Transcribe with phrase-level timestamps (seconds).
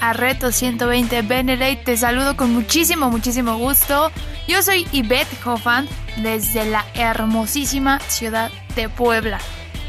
[0.00, 1.82] A Reto 120 Benelete.
[1.84, 4.10] Te saludo con muchísimo, muchísimo gusto.
[4.48, 9.38] Yo soy Yvette Hoffman desde la hermosísima ciudad de Puebla.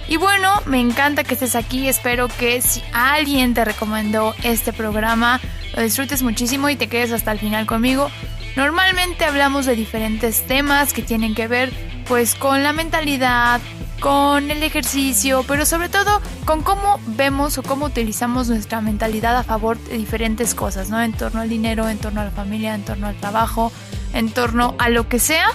[0.08, 1.88] Y bueno, me encanta que estés aquí.
[1.88, 5.40] Espero que si alguien te recomendó este programa,
[5.76, 8.10] lo disfrutes muchísimo y te quedes hasta el final conmigo.
[8.55, 11.72] Normalmente hablamos de diferentes temas que tienen que ver
[12.08, 13.60] pues con la mentalidad,
[14.00, 19.44] con el ejercicio, pero sobre todo con cómo vemos o cómo utilizamos nuestra mentalidad a
[19.44, 21.02] favor de diferentes cosas, ¿no?
[21.02, 23.71] En torno al dinero, en torno a la familia, en torno al trabajo,
[24.13, 25.48] en torno a lo que sea,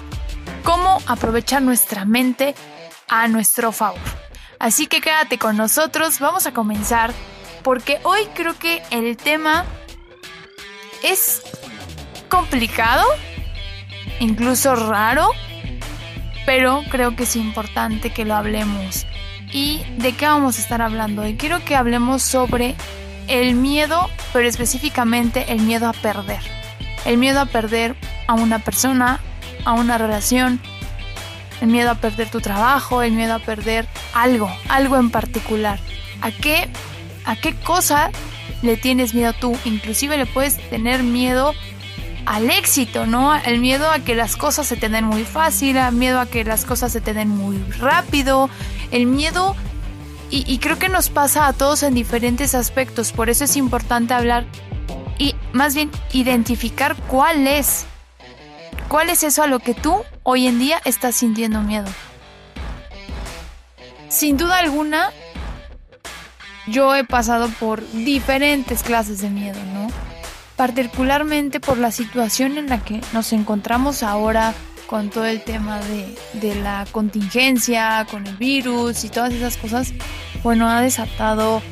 [0.64, 2.55] cómo aprovechar nuestra mente
[3.08, 4.00] a nuestro favor.
[4.59, 7.12] Así que quédate con nosotros, vamos a comenzar
[7.62, 9.64] porque hoy creo que el tema
[11.03, 11.42] es
[12.28, 13.05] complicado,
[14.20, 15.31] incluso raro,
[16.46, 19.06] pero creo que es importante que lo hablemos.
[19.52, 21.26] ¿Y de qué vamos a estar hablando?
[21.26, 22.74] Y quiero que hablemos sobre
[23.28, 26.40] el miedo, pero específicamente el miedo a perder.
[27.04, 27.94] El miedo a perder
[28.26, 29.20] a una persona,
[29.64, 30.60] a una relación,
[31.60, 35.78] el miedo a perder tu trabajo, el miedo a perder algo, algo en particular.
[36.20, 36.68] ¿A qué,
[37.24, 38.10] a qué cosa
[38.62, 39.56] le tienes miedo tú?
[39.64, 41.54] Inclusive le puedes tener miedo
[42.27, 43.34] al éxito, ¿no?
[43.34, 46.45] El miedo a que las cosas se te den muy fácil, el miedo a que
[46.45, 48.48] las cosas se te den muy rápido,
[48.91, 49.56] el miedo,
[50.34, 54.47] y, creo que nos pasa a todos en diferentes aspectos, por eso es importante hablar
[55.19, 57.84] y más bien identificar cuál es,
[58.88, 61.88] cuál es eso a lo que tú hoy en día estás sintiendo miedo.
[64.09, 65.11] Sin duda alguna,
[66.66, 69.88] yo he pasado por diferentes clases de miedo, ¿no?
[70.56, 74.54] Particularmente por la situación en la que nos encontramos ahora
[74.86, 75.80] con todo el tema
[76.34, 79.94] de, la contingencia, con el virus y todas esas cosas,
[80.42, 81.62] bueno, ha desatado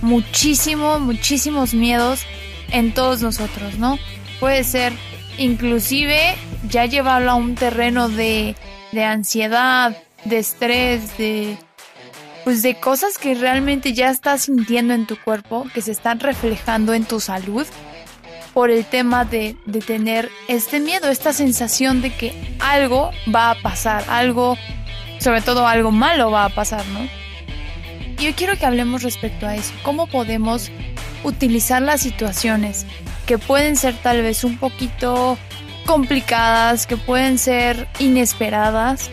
[0.00, 2.24] muchísimo, muchísimos miedos
[2.70, 3.98] en todos nosotros, ¿no?
[4.40, 4.94] Puede ser
[5.36, 6.34] inclusive
[6.66, 8.56] ya llevarlo a un terreno de,
[8.92, 9.94] de ansiedad,
[10.24, 11.58] de estrés, de
[12.44, 16.94] pues de cosas que realmente ya estás sintiendo en tu cuerpo, que se están reflejando
[16.94, 17.66] en tu salud
[18.54, 24.04] por el tema de, tener este miedo, esta sensación de que algo va a pasar,
[24.08, 24.56] algo,
[25.18, 27.00] sobre todo algo malo va a pasar, ¿no?
[28.22, 30.70] Yo quiero que hablemos respecto a eso, cómo podemos
[31.24, 32.86] utilizar las situaciones
[33.26, 35.38] que pueden ser tal vez un poquito
[35.86, 39.10] complicadas, que pueden ser inesperadas,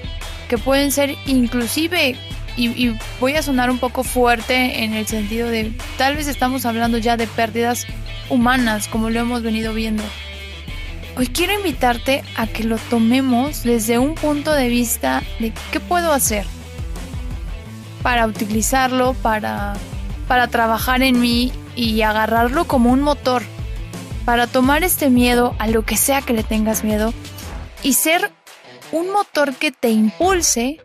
[0.47, 2.15] que pueden ser inclusive,
[2.55, 6.65] y, y, voy a sonar un poco fuerte en el sentido de, tal vez estamos
[6.65, 7.87] hablando ya de pérdidas
[8.29, 10.03] humanas, como lo hemos venido viendo.
[11.17, 16.13] Hoy quiero invitarte a que lo tomemos desde un punto de vista de qué puedo
[16.13, 16.45] hacer
[18.01, 19.73] para utilizarlo, para,
[20.27, 23.43] para trabajar en mí y agarrarlo como un motor,
[24.25, 27.13] para tomar este miedo a lo que sea que le tengas miedo
[27.83, 28.31] y ser
[28.91, 30.81] un motor que te impulse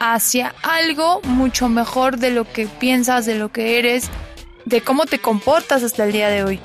[0.00, 4.10] hacia algo mucho mejor de lo que piensas, de lo que eres,
[4.64, 6.60] de cómo te comportas hasta el día de hoy.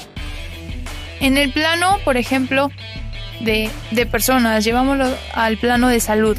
[1.19, 2.71] En el plano, por ejemplo,
[3.39, 6.37] de, de personas, llevámoslo al plano de salud,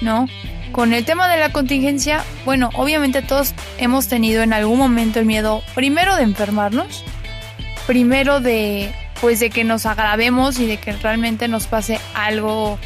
[0.00, 0.26] ¿no?
[0.72, 5.26] Con el tema de la contingencia, bueno, obviamente todos hemos tenido en algún momento el
[5.26, 7.04] miedo, primero de enfermarnos,
[7.86, 12.78] primero de, pues de que nos agravemos y de que realmente nos pase algo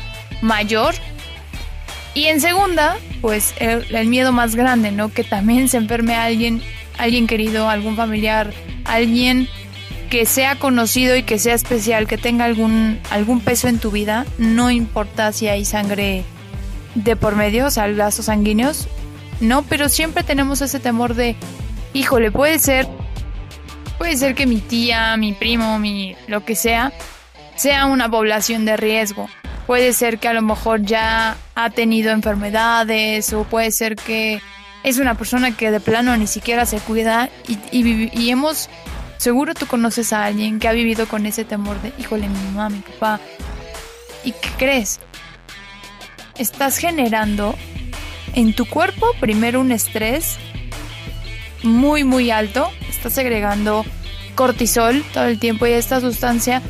[0.43, 0.95] mayor.
[2.15, 5.13] Y en segunda, pues el, miedo más grande, ¿no?
[5.13, 6.63] Que también se enferme alguien
[6.99, 8.53] alguien querido, algún familiar,
[8.85, 9.49] alguien
[10.11, 14.25] que sea conocido y que sea especial, que tenga algún, algún peso en tu vida,
[14.39, 16.25] no importa si hay sangre
[16.95, 18.89] de por medio, o lazos sanguíneos,
[19.41, 21.37] no, pero siempre tenemos ese temor de,
[21.93, 22.87] híjole, puede ser,
[23.99, 26.93] puede ser que mi tía, mi primo, mi lo que sea,
[27.57, 29.29] sea una población de riesgo.
[29.67, 34.41] Puede ser que a lo mejor ya ha tenido enfermedades o puede ser que
[34.87, 38.71] es una persona que de plano ni siquiera se cuida y, hemos,
[39.17, 42.69] seguro tú conoces a alguien que ha vivido con ese temor de, híjole, mi mamá,
[42.69, 43.19] mi papá.
[44.23, 45.01] ¿Y qué crees?
[46.39, 47.57] Estás generando
[48.35, 50.37] en tu cuerpo primero un estrés
[51.65, 53.85] muy muy alto, estás segregando
[54.37, 56.63] cortisol todo el tiempo y esta sustancia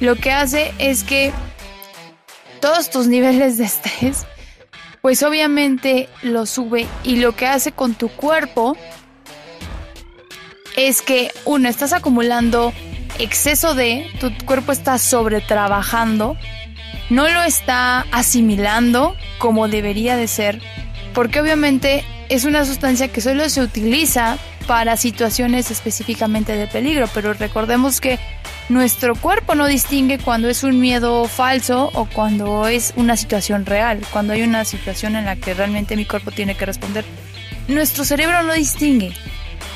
[0.00, 1.32] lo que hace es que
[2.60, 4.26] todos tus niveles de estrés
[5.02, 8.76] pues obviamente lo sube y lo que hace con tu cuerpo
[10.76, 12.72] es que uno estás acumulando
[13.18, 16.36] exceso de, tu cuerpo está sobretrabajando,
[17.10, 20.60] no lo está asimilando como debería de ser,
[21.12, 27.32] porque obviamente es una sustancia que solo se utiliza para situaciones específicamente de peligro, pero
[27.32, 28.18] recordemos que
[28.68, 34.00] nuestro cuerpo no distingue cuando es un miedo falso o cuando es una situación real,
[34.12, 37.04] cuando hay una situación en la que realmente mi cuerpo tiene que responder.
[37.68, 39.12] Nuestro cerebro no distingue.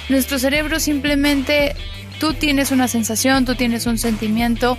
[0.09, 1.75] Nuestro cerebro simplemente,
[2.21, 4.79] tú tienes una sensación, tú tienes un sentimiento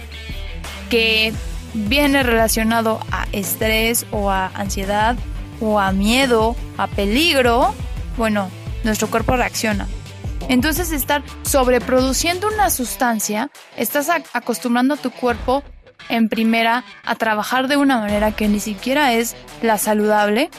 [0.89, 1.33] que
[1.73, 5.15] viene relacionado a estrés o a ansiedad
[5.59, 7.73] o a miedo, a peligro,
[8.17, 8.49] bueno,
[8.83, 9.87] nuestro cuerpo reacciona.
[10.49, 15.63] Entonces estar sobreproduciendo una sustancia, estás acostumbrando a tu cuerpo
[16.09, 20.49] en primera a trabajar de una manera que ni siquiera es la saludable.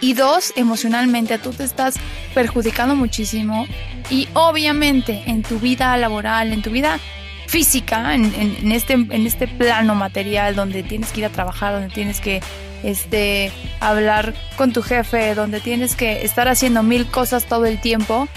[0.00, 1.94] Y dos, emocionalmente tú te estás
[2.34, 3.66] perjudicando muchísimo.
[4.10, 6.98] Y obviamente en tu vida laboral, en tu vida
[7.46, 12.20] física, en, este, en este plano material donde tienes que ir a trabajar, donde tienes
[12.20, 12.42] que
[12.82, 13.50] este,
[13.80, 18.28] hablar con tu jefe, donde tienes que estar haciendo mil cosas todo el tiempo,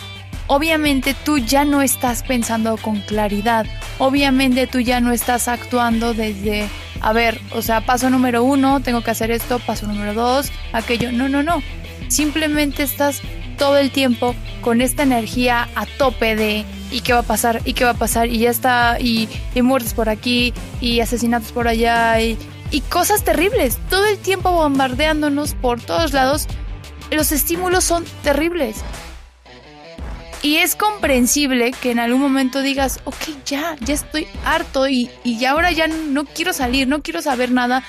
[0.48, 3.66] obviamente tú ya no estás pensando con claridad,
[4.00, 6.70] obviamente tú ya no estás actuando desde,
[7.02, 11.12] a ver, o sea, paso número uno, tengo que hacer esto, paso número dos, aquello,
[11.12, 11.62] no, no, no,
[12.08, 13.22] simplemente estás
[13.58, 17.74] todo el tiempo con esta energía a tope de y qué va a pasar, y
[17.74, 21.68] qué va a pasar, y ya está, y, y muertes por aquí, y asesinatos por
[21.68, 22.38] allá, y,
[22.72, 26.48] y cosas terribles, todo el tiempo bombardeándonos por todos lados,
[27.12, 28.78] los estímulos son terribles.
[30.48, 35.44] Y es comprensible que en algún momento digas, ok, ya, ya estoy harto y, y
[35.44, 37.84] ahora ya no quiero salir, no quiero saber nada,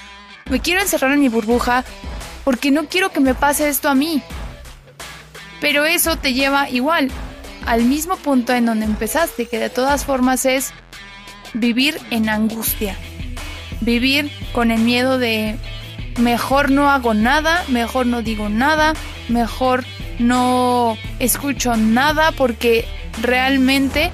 [0.51, 1.85] me quiero encerrar en mi burbuja
[2.43, 4.23] porque no quiero que me pase esto a mí.
[5.61, 7.13] Pero eso te lleva igual
[7.65, 10.73] al mismo punto en donde empezaste, que de todas formas es
[11.55, 12.97] vivir en angustia,
[13.83, 15.57] vivir con el miedo de
[16.19, 18.95] mejor no hago nada, mejor no digo nada,
[19.29, 19.85] mejor
[20.19, 22.85] no escucho nada porque
[23.21, 24.11] realmente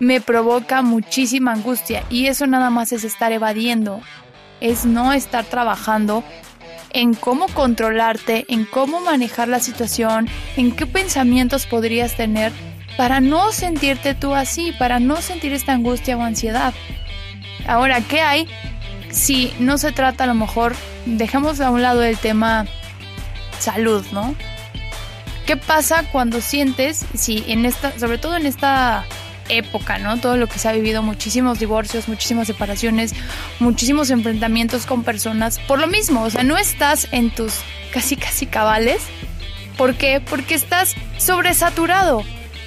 [0.00, 4.00] me provoca muchísima angustia y eso nada más es estar evadiendo,
[4.60, 6.22] es no estar trabajando
[6.90, 12.52] en cómo controlarte, en cómo manejar la situación, en qué pensamientos podrías tener
[12.96, 16.74] para no sentirte tú así, para no sentir esta angustia o ansiedad.
[17.66, 18.48] Ahora, ¿qué hay
[19.10, 20.74] si no se trata a lo mejor,
[21.06, 22.66] dejemos a un lado el tema
[23.58, 24.34] salud, ¿no?
[25.48, 29.06] ¿Qué pasa cuando sientes, si en esta, sobre todo en esta
[29.48, 30.18] época, ¿no?
[30.18, 33.14] Todo lo que se ha vivido, muchísimos divorcios, muchísimas separaciones,
[33.58, 37.54] muchísimos enfrentamientos con personas, por lo mismo, o sea, no estás en tus
[37.94, 39.00] casi casi cabales.
[39.78, 40.20] ¿Por qué?
[40.20, 42.24] Porque estás sobresaturado.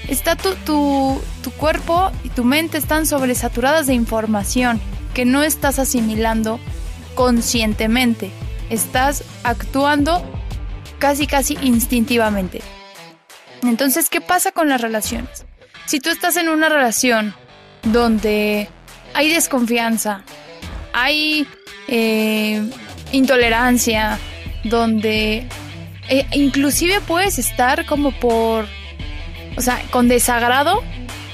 [0.08, 4.82] Está tu, tu, tu cuerpo y tu mente están sobresaturadas de información
[5.14, 6.60] que no estás asimilando
[7.14, 8.32] conscientemente.
[8.72, 10.24] Estás actuando
[10.98, 12.62] casi casi instintivamente.
[13.64, 15.46] Entonces, ¿qué pasa con las relaciones?
[15.86, 17.34] Si tú estás en una relación
[17.84, 18.70] donde
[19.14, 20.24] hay desconfianza,
[20.94, 21.48] hay
[21.88, 22.70] eh,
[23.12, 24.20] intolerancia,
[24.64, 25.48] donde
[26.10, 28.66] eh, inclusive puedes estar como por,
[29.58, 30.84] o sea, con desagrado,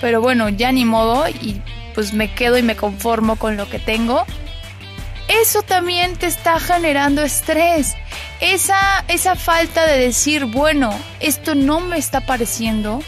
[0.01, 1.61] pero bueno, ya ni modo y
[1.95, 4.25] pues me quedo y me conformo con lo que tengo.
[5.27, 7.95] Eso también te está generando estrés.
[8.39, 13.01] Esa, esa falta de decir, bueno, esto no me está pareciendo,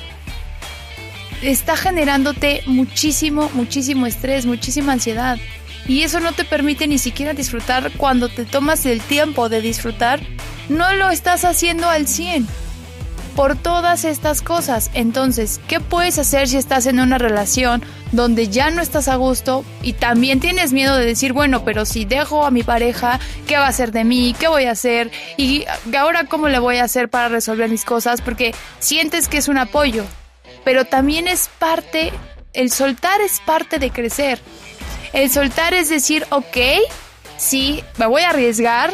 [1.41, 5.37] está generándote muchísimo, muchísimo estrés, muchísima ansiedad.
[5.87, 10.19] Y eso no te permite ni siquiera disfrutar cuando te tomas el tiempo de disfrutar,
[10.67, 12.47] no lo estás haciendo al 100
[13.39, 14.91] por todas estas cosas.
[14.93, 17.81] Entonces, ¿qué puedes hacer si estás en una relación
[18.11, 22.03] donde ya no estás a gusto y también tienes miedo de decir, bueno, pero si
[22.03, 23.17] dejo a mi pareja,
[23.47, 24.35] ¿qué va a hacer de mí?
[24.37, 25.09] ¿Qué voy a hacer?
[25.37, 25.63] Y
[25.97, 28.19] ahora, ¿cómo le voy a hacer para resolver mis cosas?
[28.19, 30.03] Porque sientes que es un apoyo,
[30.65, 32.11] pero también es parte,
[32.51, 34.41] el soltar es parte de crecer.
[35.13, 36.57] El soltar es decir, ok,
[37.37, 38.91] sí, me voy a arriesgar,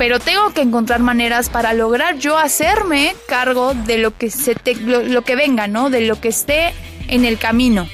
[0.00, 5.20] pero tengo que encontrar maneras para lograr yo hacerme cargo de lo que se lo,
[5.20, 5.90] que venga, ¿no?
[5.90, 6.72] De lo que esté
[7.08, 7.86] en el camino.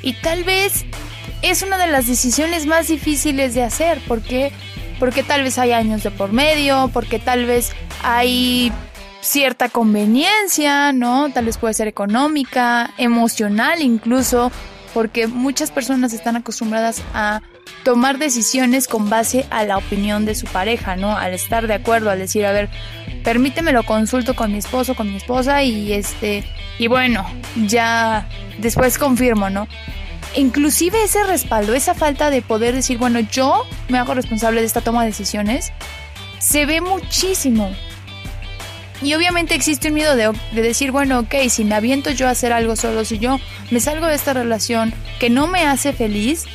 [0.00, 0.86] Y tal vez
[1.42, 4.52] es una de las decisiones más difíciles de hacer porque
[4.98, 7.72] porque tal vez hay años de por medio, porque tal vez
[8.02, 8.72] hay
[9.20, 11.30] cierta conveniencia, ¿no?
[11.30, 14.50] Tal vez puede ser económica, emocional incluso,
[14.94, 17.42] porque muchas personas están acostumbradas a
[17.86, 21.16] tomar decisiones con base a la opinión de su pareja, ¿no?
[21.16, 22.68] Al estar de acuerdo, al decir, a ver,
[23.22, 26.44] permíteme lo consulto con mi esposo, con mi esposa y este,
[26.78, 27.24] y bueno,
[27.66, 29.68] ya después confirmo, ¿no?
[30.34, 34.80] Inclusive ese respaldo, esa falta de poder decir, bueno, yo me hago responsable de esta
[34.80, 35.72] toma de decisiones,
[36.38, 37.70] se ve muchísimo.
[39.02, 42.30] Y obviamente existe un miedo de, de, decir, bueno, ok, si me aviento yo a
[42.30, 43.38] hacer algo solo, si yo
[43.70, 46.46] me salgo de esta relación que no me hace feliz,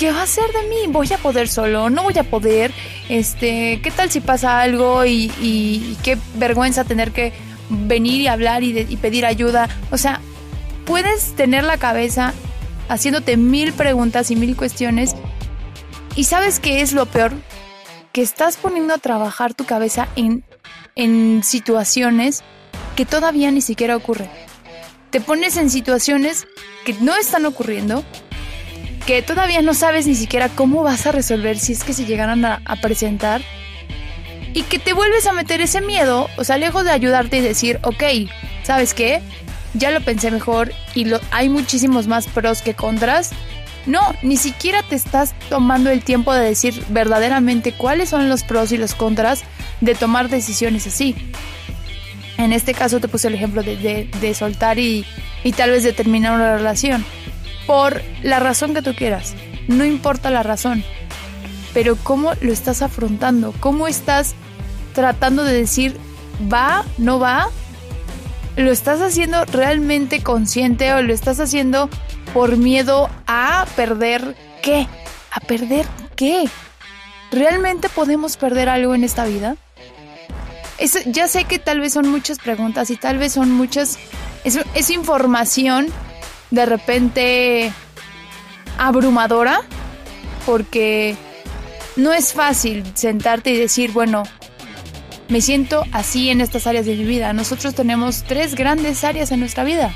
[0.00, 0.86] ¿qué va a hacer de mí?
[0.88, 1.90] ¿Voy a poder solo?
[1.90, 2.72] ¿No voy a poder?
[3.10, 7.34] Este, ¿qué tal si pasa algo y, qué vergüenza tener que
[7.68, 9.68] venir y hablar y, pedir ayuda?
[9.90, 10.22] O sea,
[10.86, 12.32] puedes tener la cabeza
[12.88, 15.14] haciéndote mil preguntas y mil cuestiones
[16.16, 17.32] y sabes qué es lo peor?
[18.14, 20.44] Que estás poniendo a trabajar tu cabeza en,
[20.96, 22.42] en situaciones
[22.96, 24.30] que todavía ni siquiera ocurren.
[25.10, 26.46] Te pones en situaciones
[26.86, 28.02] que no están ocurriendo
[29.00, 32.44] que todavía no sabes ni siquiera cómo vas a resolver si es que se llegaran
[32.44, 33.42] a, presentar
[34.52, 37.78] y que te vuelves a meter ese miedo, o sea, lejos de ayudarte y decir,
[37.82, 38.02] ok,
[38.62, 39.20] ¿sabes qué?
[39.74, 43.30] Ya lo pensé mejor y hay muchísimos más pros que contras.
[43.86, 48.72] No, ni siquiera te estás tomando el tiempo de decir verdaderamente cuáles son los pros
[48.72, 49.42] y los contras
[49.80, 51.14] de tomar decisiones así.
[52.36, 55.06] En este caso te puse el ejemplo de, de soltar y,
[55.44, 57.04] y tal vez de terminar una relación
[57.70, 59.36] por la razón que tú quieras.
[59.68, 60.82] No importa la razón.
[61.72, 64.34] Pero cómo lo estás afrontando, cómo estás
[64.92, 65.96] tratando de decir,
[66.52, 67.46] va, no va,
[68.56, 71.88] lo estás haciendo realmente consciente o lo estás haciendo
[72.34, 74.34] por miedo a perder
[74.64, 74.88] qué,
[75.30, 75.86] a perder
[76.16, 76.48] qué.
[77.30, 79.56] ¿Realmente podemos perder algo en esta vida?
[81.06, 83.96] ya sé que tal vez son muchas preguntas y tal vez son muchas...
[84.42, 85.86] Es, información
[86.50, 87.72] de repente
[88.78, 89.62] abrumadora
[90.46, 91.16] porque
[91.96, 94.22] no es fácil sentarte y decir, bueno,
[95.28, 97.32] me siento así en estas áreas de mi vida.
[97.32, 99.94] Nosotros tenemos tres grandes áreas en nuestra vida.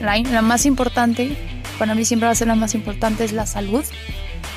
[0.00, 1.36] La, la, más importante,
[1.78, 3.84] para mí siempre va a ser la más importante, es la salud.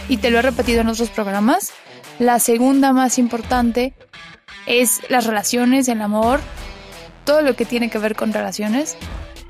[0.09, 1.71] Y te lo he repetido en otros programas.
[2.19, 3.93] La segunda más importante
[4.67, 6.39] es las relaciones, el amor,
[7.25, 8.95] todo lo que tiene que ver con relaciones.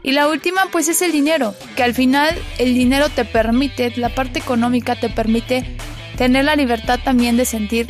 [0.03, 4.09] Y la última pues es el dinero, que al final el dinero te permite, la
[4.09, 5.63] parte económica te permite
[6.17, 7.87] tener la libertad también de sentir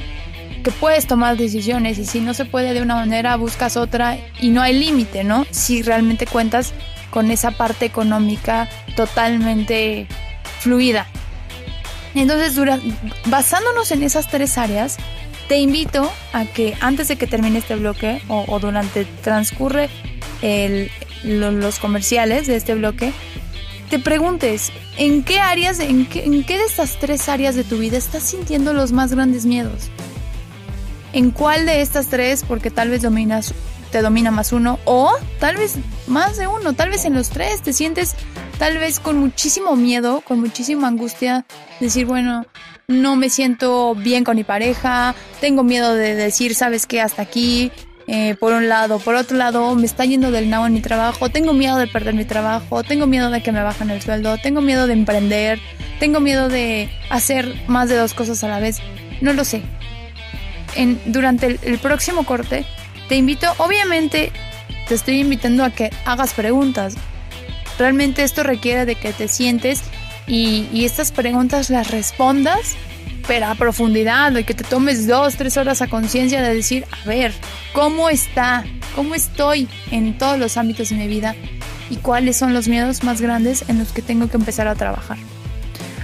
[0.64, 4.50] que puedes tomar decisiones y si no se puede de una manera buscas otra y
[4.50, 5.46] no hay límite, ¿no?
[5.50, 6.74] Si realmente cuentas
[7.10, 10.08] con esa parte económica totalmente
[10.60, 11.08] fluida.
[12.14, 12.60] Entonces,
[13.26, 14.98] basándonos en esas tres áreas,
[15.48, 19.90] te invito a que antes de que termine este bloque o, o durante transcurre
[20.42, 20.90] el,
[21.24, 23.14] los comerciales de este bloque,
[23.90, 28.24] te preguntes, ¿en qué áreas, en qué, de estas tres áreas de tu vida estás
[28.24, 29.90] sintiendo los más grandes miedos?
[31.14, 33.54] ¿En cuál de estas tres, porque tal vez dominas,
[33.92, 35.76] te domina más uno, o tal vez
[36.08, 38.16] más de uno, tal vez en los tres te sientes
[38.62, 41.48] tal vez con muchísimo miedo, con muchísima angustia,
[41.80, 42.46] decir, bueno,
[42.88, 47.72] no me siento bien con mi pareja, tengo miedo de decir, sabes qué, hasta aquí,
[48.08, 49.00] eh, por un lado.
[49.00, 52.14] Por otro lado, me está yendo del nabo en mi trabajo, tengo miedo de perder
[52.14, 55.60] mi trabajo, tengo miedo de que me bajen el sueldo, tengo miedo de emprender,
[56.00, 58.80] tengo miedo de hacer más de dos cosas a la vez.
[59.22, 59.62] No lo sé.
[60.76, 62.66] En, durante el, próximo corte,
[63.10, 64.32] te invito, obviamente,
[64.88, 66.96] te estoy invitando a que hagas preguntas.
[67.78, 69.82] Realmente esto requiere de que te sientes
[70.28, 72.76] y, y estas preguntas las respondas
[73.28, 77.08] pero a profundidad, de que te tomes dos, tres horas a conciencia de decir, a
[77.08, 77.34] ver,
[77.74, 78.64] ¿cómo está?
[78.96, 81.36] ¿Cómo estoy en todos los ámbitos de mi vida?
[81.90, 85.18] ¿Y cuáles son los miedos más grandes en los que tengo que empezar a trabajar?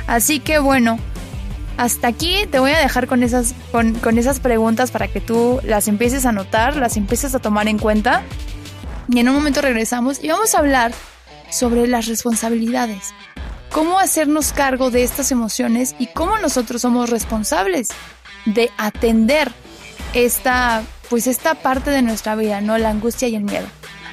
[0.06, 1.00] Así que bueno,
[1.78, 5.60] hasta aquí te voy a dejar con esas, con, con esas preguntas para que tú
[5.64, 8.24] las empieces a notar, las empieces a tomar en cuenta.
[9.10, 10.92] Y en un momento regresamos y vamos a hablar
[11.50, 13.14] sobre las responsabilidades
[13.77, 17.89] cómo hacernos cargo de estas emociones y cómo nosotros somos responsables
[18.48, 19.51] de atender
[20.15, 20.81] esta,
[21.12, 22.79] pues esta parte de nuestra vida, ¿no?
[22.79, 23.67] La angustia y el miedo.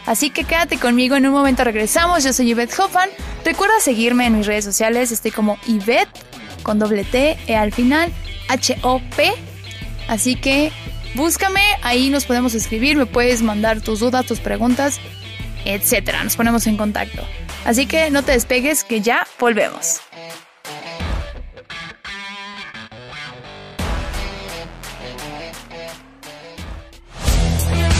[0.04, 2.24] Así que quédate conmigo, en un momento regresamos.
[2.24, 3.08] Yo soy Yvette Hoffman.
[3.42, 5.10] Recuerda seguirme en mis redes sociales.
[5.12, 6.10] Estoy como Yvette
[6.62, 8.12] con doble T e al final
[8.50, 9.32] H-O-P.
[10.08, 10.72] Así que
[11.14, 15.00] búscame, ahí nos podemos escribir, me puedes mandar tus dudas, tus preguntas,
[15.64, 16.22] etcétera.
[16.22, 17.22] Nos ponemos en contacto.
[17.64, 20.00] Así que no te despegues que ya volvemos.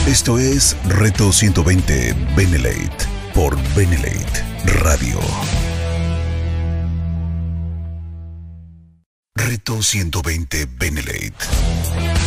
[0.07, 4.45] Esto es Reto 120 Benelate por Benelate
[4.83, 5.19] Radio.
[9.35, 11.33] Reto 120 Benelate.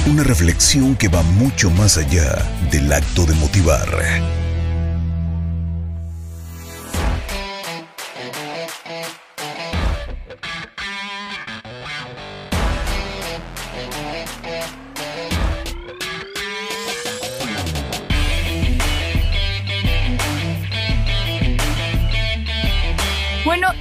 [0.07, 4.46] Una reflexión que va mucho más allá del acto de motivar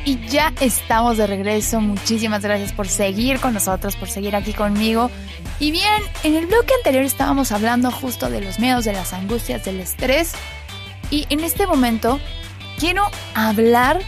[0.07, 1.81] Y ya estamos de regreso.
[1.81, 5.11] Muchísimas gracias por seguir con nosotros, por seguir aquí conmigo.
[5.59, 9.65] Y bien, en el bloque anterior estábamos hablando justo de los miedos, de las angustias,
[9.65, 10.35] del estrés.
[11.11, 12.21] Y en este momento
[12.79, 14.01] quiero hablar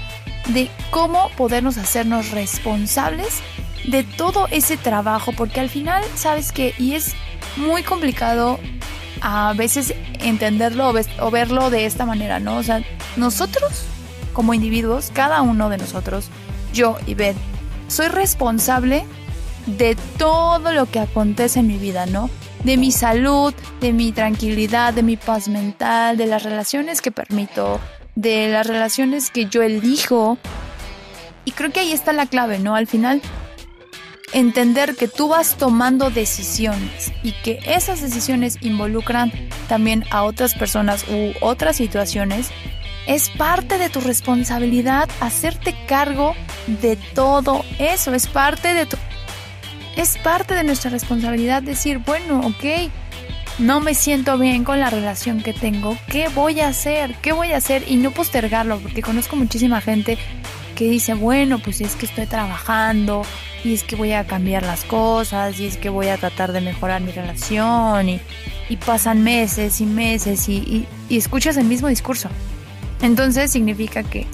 [0.47, 3.41] de cómo podernos hacernos responsables
[3.85, 7.15] de todo ese trabajo, porque al final, sabes que, y es
[7.57, 8.61] muy complicado
[9.21, 12.59] a veces entenderlo o verlo de esta manera, ¿no?
[12.59, 12.85] O sea,
[13.17, 13.85] nosotros
[14.39, 16.29] como individuos, cada uno de nosotros,
[16.73, 17.35] yo y Beth,
[17.89, 19.05] soy responsable
[19.67, 22.31] de todo lo que acontece en mi vida, ¿no?
[22.63, 27.81] De mi salud, de mi tranquilidad, de mi paz mental, de las relaciones que permito,
[28.15, 30.39] de las relaciones que yo elijo.
[31.45, 32.77] Y creo que ahí está la clave, ¿no?
[32.77, 33.21] Al final,
[34.33, 39.33] entender que tú vas tomando decisiones y que esas decisiones involucran
[39.69, 42.53] también a otras personas u otras situaciones
[43.09, 46.35] es parte de tu responsabilidad hacerte cargo
[46.83, 48.97] de todo eso, es parte de tu...
[49.97, 52.91] Es parte de nuestra responsabilidad decir, bueno, ok,
[53.59, 57.15] no me siento bien con la relación que tengo, ¿qué voy a hacer?
[57.23, 57.83] ¿Qué voy a hacer?
[57.89, 60.19] Y no postergarlo, porque conozco muchísima gente
[60.77, 63.23] que dice, bueno, pues es que estoy trabajando
[63.65, 66.61] y es que voy a cambiar las cosas y es que voy a tratar de
[66.61, 68.21] mejorar mi relación y,
[68.85, 72.29] pasan meses y meses y escuchas el mismo discurso.
[73.03, 74.27] Entonces significa que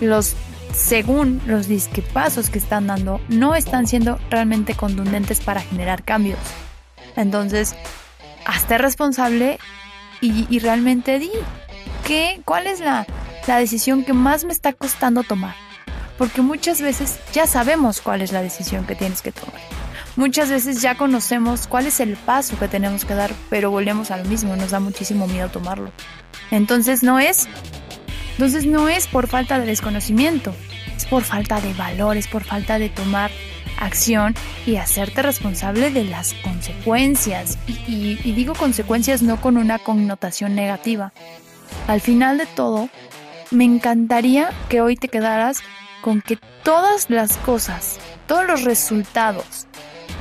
[0.00, 0.34] los,
[0.74, 6.38] según los disquepasos que están dando, no están siendo realmente contundentes para generar cambios.
[7.16, 7.74] Entonces,
[8.44, 9.58] hazte responsable
[10.20, 11.30] y, realmente di
[12.06, 13.06] ¿qué, cuál es la,
[13.46, 15.54] la decisión que más me está costando tomar.
[16.18, 19.60] Porque muchas veces ya sabemos cuál es la decisión que tienes que tomar.
[20.16, 24.16] Muchas veces ya conocemos cuál es el paso que tenemos que dar, pero volvemos a
[24.16, 25.92] lo mismo, nos da muchísimo miedo tomarlo.
[26.50, 27.48] Entonces no es
[28.36, 30.54] entonces no es por falta de desconocimiento,
[30.94, 33.30] es por falta de valor, es por falta de tomar
[33.78, 34.34] acción
[34.66, 37.56] y hacerte responsable de las consecuencias.
[37.66, 41.14] Y, digo consecuencias no con una connotación negativa.
[41.88, 42.90] Al final de todo,
[43.50, 45.62] me encantaría que hoy te quedaras
[46.02, 49.66] con que todas las cosas, todos los resultados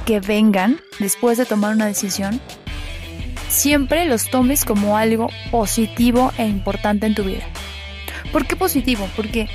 [0.05, 2.39] que vengan después de tomar una decisión,
[3.49, 7.43] siempre los tomes como algo positivo e importante en tu vida.
[8.31, 9.09] ¿Por qué positivo?
[9.15, 9.47] Porque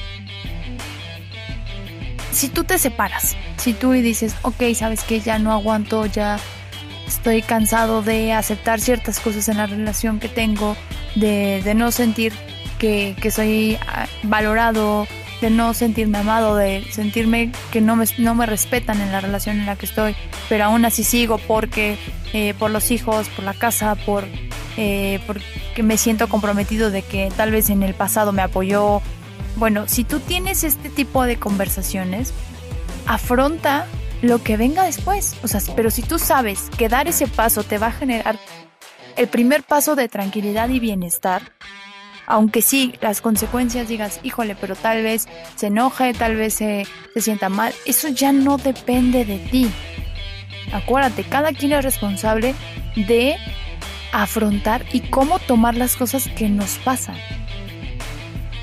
[2.33, 6.38] si tú te separas, si tú dices, ok, sabes que ya no aguanto, ya
[7.06, 10.76] estoy cansado de aceptar ciertas cosas en la relación que tengo,
[11.16, 12.33] de, no sentir
[12.78, 15.06] que, soy ah, valorado,
[15.40, 19.59] de no sentirme amado, de sentirme que no me, no me respetan en la relación
[19.59, 20.14] en la que estoy,
[20.48, 21.96] pero aún así sigo porque
[22.33, 24.24] eh, por los hijos, por la casa, por
[24.82, 29.02] eh, porque me siento comprometido de que tal vez en el pasado me apoyó.
[29.56, 32.32] Bueno, si tú tienes este tipo de conversaciones,
[33.06, 33.84] afronta
[34.22, 35.36] lo que venga después.
[35.42, 38.38] O sea, pero si tú sabes que dar ese paso te va a generar
[39.18, 41.52] el primer paso de tranquilidad y bienestar,
[42.26, 47.20] aunque sí las consecuencias digas, híjole, pero tal vez se enoje, tal vez se, se
[47.20, 49.70] sienta mal, eso ya no depende de ti.
[50.72, 52.54] Acuérdate, cada quien es responsable
[52.96, 53.36] de
[54.12, 57.16] afrontar y cómo tomar las cosas que nos pasan.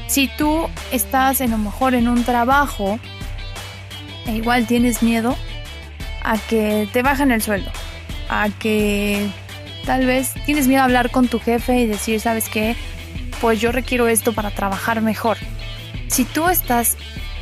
[0.08, 3.00] Si tú estás en lo mejor en un trabajo
[4.26, 5.36] e igual tienes miedo
[6.24, 7.72] a que te bajen el sueldo,
[8.30, 9.30] a que
[9.86, 12.76] tal vez tienes miedo a hablar con tu jefe y decir, ¿sabes qué?
[13.42, 15.38] Pues yo requiero esto para trabajar mejor.
[16.08, 16.98] Si tú estás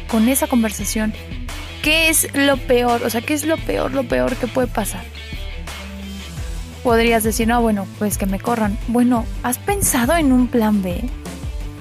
[0.08, 1.14] con esa conversación,
[1.82, 3.04] ¿qué es lo peor?
[3.04, 5.15] O sea, ¿qué es lo peor, lo peor que puede pasar?
[6.86, 8.78] Podrías decir, no, bueno, pues que me corran.
[8.88, 11.10] Bueno, ¿has pensado en un plan B?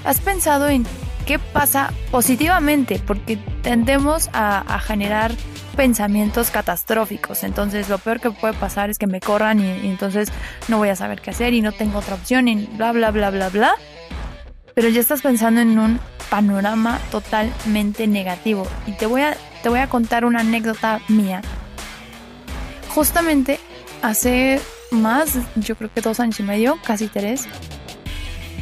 [0.03, 0.83] ¿Has pensado en
[1.27, 2.99] qué pasa positivamente?
[3.05, 5.31] Porque tendemos a, generar
[5.75, 7.43] pensamientos catastróficos.
[7.43, 10.29] Entonces lo peor que puede pasar es que me corran y, entonces
[10.69, 13.29] no voy a saber qué hacer y no tengo otra opción y bla, bla, bla,
[13.29, 13.75] bla, bla.
[14.73, 15.99] Pero ya estás pensando en un
[16.31, 18.65] panorama totalmente negativo.
[18.87, 21.43] Y te voy a, te voy a contar una anécdota mía.
[22.89, 23.59] Justamente
[24.01, 24.59] hace
[24.95, 27.47] más, yo creo que dos años y medio, casi tres,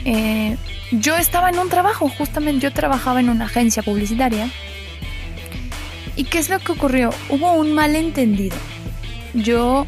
[0.06, 0.58] eh,
[0.92, 4.50] yo estaba en un trabajo, justamente yo trabajaba en una agencia publicitaria.
[6.16, 7.12] ¿Y qué es lo que ocurrió?
[7.30, 8.56] Hubo un malentendido.
[9.34, 9.88] Yo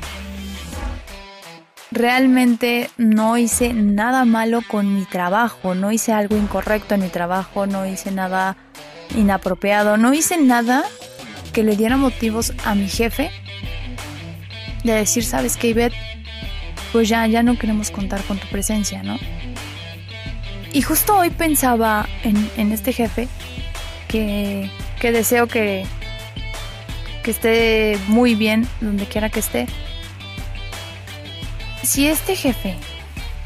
[1.92, 7.68] realmente no hice nada malo con mi trabajo, no hice algo incorrecto en mi trabajo,
[7.68, 8.58] no hice nada
[9.16, 10.84] inapropiado, no hice nada
[11.54, 13.32] que le diera motivos a mi jefe
[14.84, 15.96] de decir, sabes que Ivette,
[16.96, 19.18] pues ya, ya no queremos contar con tu presencia, ¿no?
[20.72, 23.28] Y justo hoy pensaba en, este jefe
[24.08, 24.70] que,
[25.02, 25.84] que deseo que,
[27.22, 29.68] que esté muy bien donde quiera que esté.
[31.84, 32.76] Si este jefe,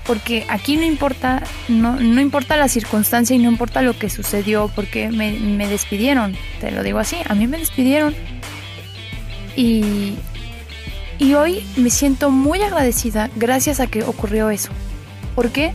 [0.06, 4.72] porque aquí no importa, no, no importa la circunstancia y no importa lo que sucedió,
[4.76, 8.14] porque me, me despidieron, te lo digo así, a mí me despidieron.
[9.56, 10.14] Y,
[11.20, 14.72] y hoy me siento muy agradecida gracias a que ocurrió eso.
[15.36, 15.74] ¿Por qué?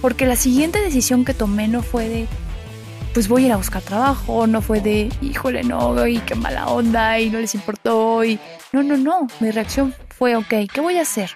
[0.00, 2.26] Porque la siguiente decisión que tomé no fue de,
[3.12, 6.68] pues voy a ir a buscar trabajo, no fue de, híjole, no, y qué mala
[6.68, 8.22] onda, y no les importó,
[8.72, 11.30] no, no, no, mi reacción fue, ok, ¿qué voy a hacer?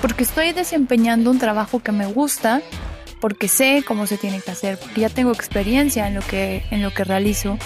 [0.00, 2.62] Porque estoy desempeñando un trabajo que me gusta,
[3.20, 6.82] porque sé cómo se tiene que hacer, porque ya tengo experiencia en lo que, en
[6.82, 7.58] lo que realizo.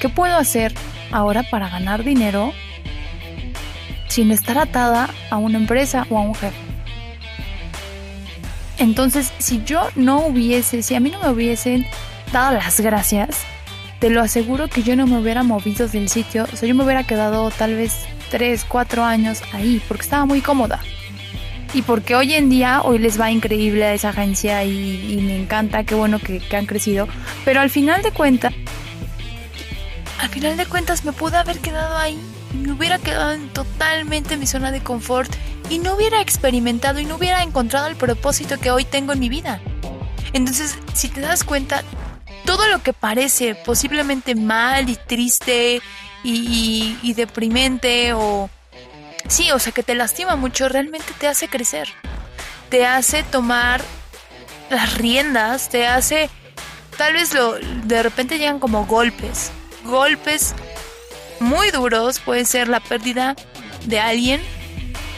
[0.00, 0.74] ¿Qué puedo hacer
[1.10, 2.52] ahora para ganar dinero
[4.12, 6.56] sin estar atada a una empresa o a un jefe?
[8.78, 11.86] Entonces, si yo no hubiese, si a mí no me hubiesen
[12.32, 13.38] dado las gracias,
[14.00, 16.84] te lo aseguro que yo no me hubiera movido del sitio, o sea, yo me
[16.84, 17.94] hubiera quedado tal vez
[18.30, 20.80] 3, 4 años ahí, porque estaba muy cómoda.
[21.74, 25.84] Y porque hoy en día, hoy les va increíble a esa agencia y, me encanta,
[25.84, 27.08] qué bueno que, que han crecido.
[27.44, 28.52] Pero al final de cuentas,
[30.18, 32.18] al final de cuentas me pude haber quedado ahí,
[32.54, 35.32] me hubiera quedado totalmente en mi zona de confort
[35.70, 39.28] y no hubiera experimentado y no hubiera encontrado el propósito que hoy tengo en mi
[39.28, 39.60] vida.
[40.32, 41.82] Entonces, si te das cuenta,
[42.44, 45.80] todo lo que parece posiblemente mal y triste
[46.24, 48.50] y, deprimente o...
[49.28, 51.88] Sí, o sea, que te lastima mucho, realmente te hace crecer.
[52.68, 53.82] Te hace tomar
[54.70, 56.28] las riendas, te hace...
[56.96, 59.50] Tal vez lo, de repente llegan como golpes.
[59.84, 60.54] Golpes
[61.42, 63.36] muy duros, puede ser la pérdida
[63.86, 64.40] de alguien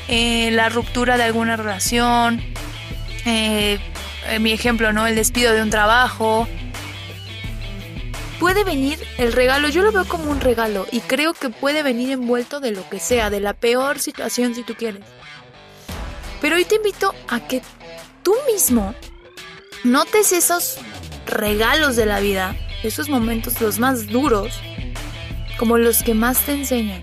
[0.09, 2.43] eh, la ruptura de alguna relación,
[3.25, 3.79] eh,
[4.29, 5.07] en mi ejemplo, ¿no?
[5.07, 6.47] El despido de un trabajo.
[8.39, 12.11] Puede venir el regalo, yo lo veo como un regalo y creo que puede venir
[12.11, 15.03] envuelto de lo que sea, de la peor situación si tú quieres.
[16.43, 17.63] Pero hoy te invito a que
[18.23, 18.95] tú mismo
[19.85, 20.77] notes esos
[21.27, 24.53] regalos de la vida, esos momentos los más duros,
[25.59, 27.03] como los que más te enseñan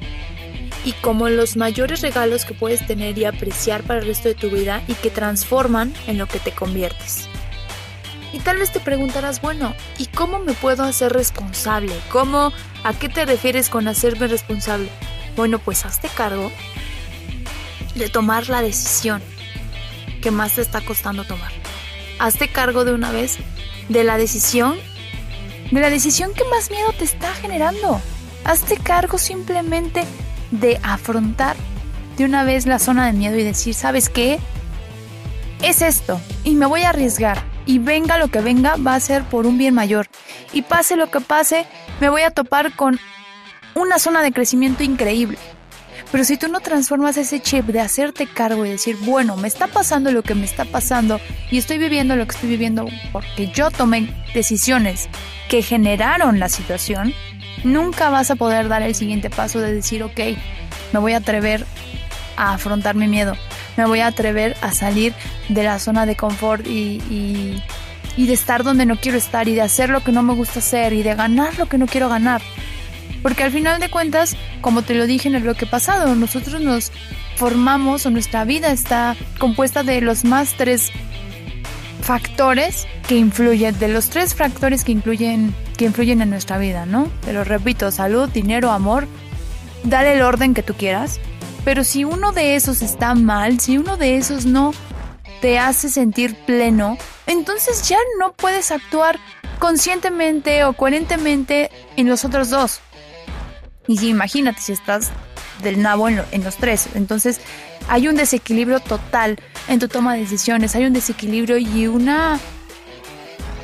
[0.84, 4.50] y como los mayores regalos que puedes tener y apreciar para el resto de tu
[4.50, 7.28] vida y que transforman en lo que te conviertes.
[8.34, 11.94] Y tal vez te preguntarás, bueno, ¿y cómo me puedo hacer responsable?
[12.12, 12.54] ¿Cómo?
[12.84, 14.90] ¿A qué te refieres con hacerme responsable?
[15.36, 16.52] Bueno, pues hazte cargo
[17.96, 19.22] de tomar la decisión
[20.22, 21.52] que más te está costando tomar.
[22.20, 23.38] Hazte cargo de una vez
[23.90, 24.78] de la decisión,
[25.72, 28.02] de la decisión que más miedo te está generando.
[28.44, 30.04] Hazte cargo simplemente
[30.52, 31.56] de afrontar
[32.18, 34.40] de una vez la zona de miedo y decir, ¿sabes qué?
[35.62, 39.24] Es esto y me voy a arriesgar y venga lo que venga va a ser
[39.24, 40.08] por un bien mayor
[40.54, 41.66] y pase lo que pase
[42.00, 43.00] me voy a topar con
[43.76, 45.38] una zona de crecimiento increíble.
[46.12, 49.68] Pero si tú no transformas ese chip de hacerte cargo y decir, bueno, me está
[49.68, 53.72] pasando lo que me está pasando y estoy viviendo lo que estoy viviendo porque yo
[53.72, 55.08] tomé decisiones
[55.48, 57.14] que generaron la situación,
[57.64, 60.20] nunca vas a poder dar el siguiente paso de decir, ok,
[60.94, 61.66] me voy a atrever
[62.38, 63.36] a afrontar mi miedo,
[63.78, 65.14] me voy a atrever a salir
[65.50, 67.62] de la zona de confort y,
[68.18, 70.94] de estar donde no quiero estar y de hacer lo que no me gusta hacer
[70.94, 72.42] y de ganar lo que no quiero ganar.
[73.22, 76.92] Porque al final de cuentas, como te lo dije en el bloque pasado, nosotros nos
[77.36, 80.92] formamos o nuestra vida está compuesta de los más tres
[82.02, 87.10] factores que influyen, de los tres factores que influyen, que influyen en nuestra vida, ¿no?
[87.24, 89.08] Te lo repito, salud, dinero, amor,
[89.84, 91.20] dale el orden que tú quieras,
[91.64, 94.74] pero si uno de esos está mal, si uno de esos no
[95.42, 99.20] te hace sentir pleno, entonces ya no puedes actuar
[99.60, 102.82] conscientemente o coherentemente en los otros dos.
[103.88, 105.12] Y si imagínate si estás
[105.64, 107.42] del nabo en, en los tres, entonces
[107.92, 112.40] hay un desequilibrio total en tu toma de decisiones, hay un desequilibrio y una,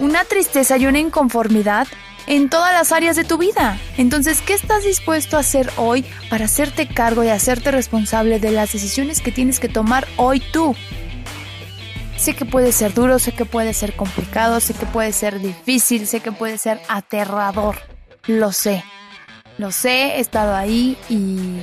[0.02, 1.88] una tristeza y una inconformidad
[2.26, 3.80] en todas las áreas de tu vida.
[3.96, 8.74] Entonces, ¿qué estás dispuesto a hacer hoy para hacerte cargo y hacerte responsable de las
[8.74, 10.76] decisiones que tienes que tomar hoy tú?
[12.18, 16.06] Sé que puede ser duro, sé que puede ser complicado, sé que puede ser difícil,
[16.06, 17.78] sé que puede ser aterrador.
[18.26, 18.84] Lo sé.
[19.58, 21.62] Lo sé, he estado ahí y,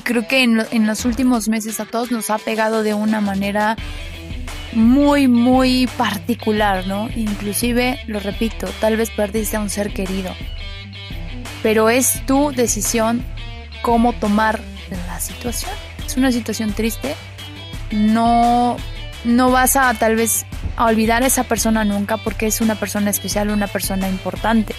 [0.00, 3.76] creo que en, en los últimos meses a todos nos ha pegado de una manera
[4.74, 7.08] muy, muy particular, ¿no?
[7.14, 10.34] Inclusive, lo repito, tal vez perdiste a un ser querido.
[11.62, 13.24] Pero es tu decisión
[13.82, 14.60] cómo tomar
[15.06, 15.72] la situación.
[16.04, 17.14] Es una situación triste.
[17.90, 18.76] No,
[19.24, 20.44] no vas a tal vez
[20.76, 24.74] a olvidar a esa persona nunca porque es una persona especial, una persona importante.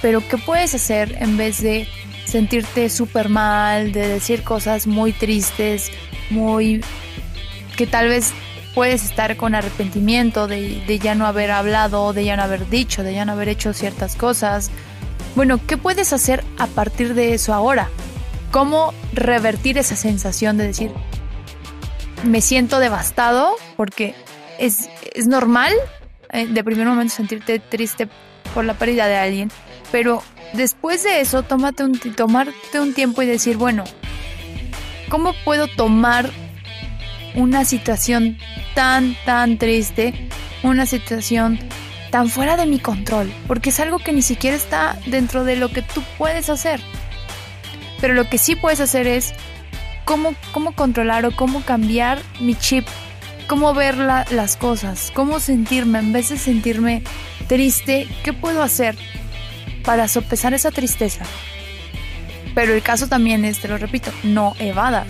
[0.00, 1.88] Pero ¿qué puedes hacer en vez de
[2.28, 5.90] sentirte súper mal, de decir cosas muy tristes,
[6.30, 6.84] muy
[7.76, 8.32] que tal vez
[8.74, 13.14] puedes estar con arrepentimiento de, ya no haber hablado, de ya no haber dicho, de
[13.14, 14.70] ya no haber hecho ciertas cosas.
[15.34, 17.88] Bueno, ¿qué puedes hacer a partir de eso ahora?
[18.50, 20.92] ¿Cómo revertir esa sensación de decir,
[22.24, 23.56] me siento devastado?
[23.76, 24.14] Porque
[24.58, 24.88] es,
[25.26, 25.72] normal
[26.32, 28.08] eh, de primer momento sentirte triste
[28.54, 29.50] por la pérdida de alguien,
[29.90, 30.22] pero
[30.52, 33.84] después de eso, tómate un, tomarte un tiempo y decir, bueno,
[35.08, 36.30] ¿cómo puedo tomar
[37.34, 38.38] una situación
[38.74, 40.28] tan, tan triste,
[40.62, 41.58] una situación
[42.10, 45.68] tan fuera de mi control, porque es algo que ni siquiera está dentro de lo
[45.68, 46.80] que tú puedes hacer.
[48.00, 49.34] Pero lo que sí puedes hacer es
[50.04, 52.86] cómo, cómo controlar o cómo cambiar mi chip,
[53.46, 57.02] cómo ver las cosas, cómo sentirme, en vez de sentirme
[57.46, 58.96] triste, ¿qué puedo hacer
[59.88, 61.24] para sopesar esa tristeza?
[62.54, 65.08] Pero el caso también es, te lo repito, no evadas.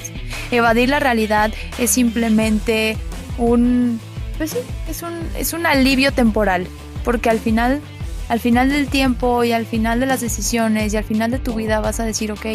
[0.53, 2.97] Evadir la realidad es simplemente
[3.39, 4.01] un,
[4.37, 6.69] pues sí, es un, es un alivio temporal,
[7.05, 7.81] porque al final,
[8.29, 11.55] al final del tiempo y al final de las decisiones y al final de tu
[11.55, 12.47] vida vas a decir, ok,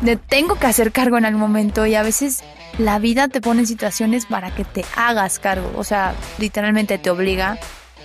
[0.00, 2.42] me tengo que hacer cargo en algún momento y a veces
[2.76, 7.08] la vida te pone en situaciones para que te hagas cargo, o sea, literalmente te
[7.08, 7.56] obliga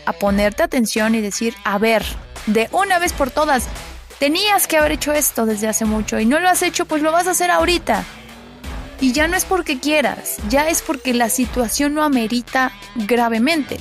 [0.05, 2.03] a ponerte atención y decir, a ver,
[2.45, 3.67] de una vez por todas,
[4.19, 7.11] tenías que haber hecho esto desde hace mucho y no lo has hecho, pues lo
[7.11, 8.03] vas a hacer ahorita.
[9.01, 13.77] Y ya no es porque quieras, ya es porque la situación lo amerita gravemente.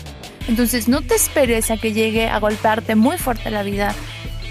[0.46, 3.94] Entonces no te esperes a que llegue a golpearte muy fuerte la vida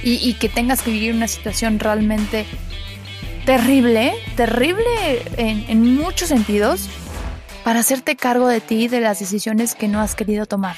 [0.04, 2.46] y, que tengas que vivir una situación realmente
[3.46, 6.88] terrible, terrible en, en muchos sentidos,
[7.64, 10.78] para hacerte cargo de ti y de las decisiones que no has querido tomar.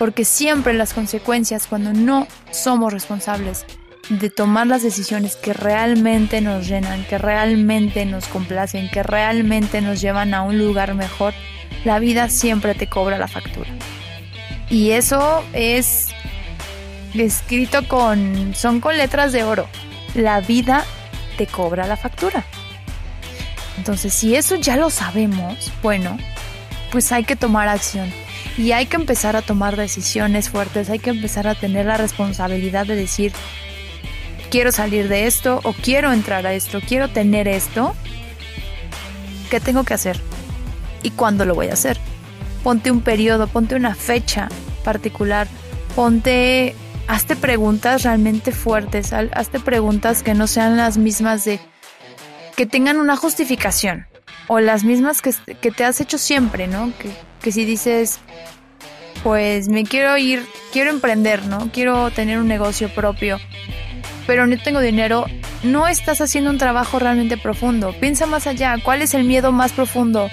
[0.00, 3.66] Porque siempre las consecuencias cuando no somos responsables
[4.08, 10.00] de tomar las decisiones que realmente nos llenan, que realmente nos complacen, que realmente nos
[10.00, 11.34] llevan a un lugar mejor,
[11.84, 13.68] la vida siempre te cobra la factura.
[14.70, 16.08] Y eso es
[17.12, 19.68] escrito con, son con letras de oro.
[20.14, 20.86] La vida
[21.36, 22.42] te cobra la factura.
[23.76, 26.16] Entonces, si eso ya lo sabemos, bueno,
[26.90, 28.10] pues hay que tomar acción.
[28.60, 32.84] Y hay que empezar a tomar decisiones fuertes, hay que empezar a tener la responsabilidad
[32.84, 33.32] de decir,
[34.50, 37.94] quiero salir de esto o quiero entrar a esto, quiero tener esto,
[39.48, 40.20] ¿qué tengo que hacer?
[41.02, 41.96] ¿Y cuándo lo voy a hacer?
[42.62, 44.50] Ponte un periodo, ponte una fecha
[44.84, 45.48] particular,
[45.96, 46.74] ponte,
[47.08, 51.60] hazte preguntas realmente fuertes, hazte preguntas que no sean las mismas de,
[52.56, 54.06] que tengan una justificación
[54.48, 55.32] o las mismas que,
[55.70, 56.92] te has hecho siempre, ¿no?
[57.40, 58.20] Que si dices,
[59.22, 61.70] pues me quiero ir, quiero emprender, ¿no?
[61.72, 63.38] Quiero tener un negocio propio
[64.30, 65.26] pero no tengo dinero,
[65.64, 67.92] no estás haciendo un trabajo realmente profundo.
[67.98, 70.28] Piensa más allá, ¿cuál es el miedo más profundo?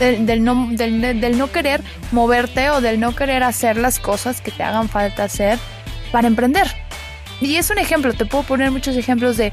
[0.00, 4.64] Del, no, del, no querer moverte o del no querer hacer las cosas que te
[4.64, 5.60] hagan falta hacer
[6.10, 6.66] para emprender.
[7.40, 9.52] Y es un ejemplo, te puedo poner muchos ejemplos de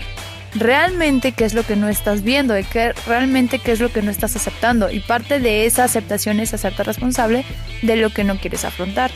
[0.55, 4.01] realmente qué es lo que no estás viendo, de qué, realmente qué es lo que
[4.01, 4.89] no estás aceptando.
[4.89, 7.45] Y parte de esa aceptación es hacerte responsable
[7.81, 9.11] de lo que no quieres afrontar.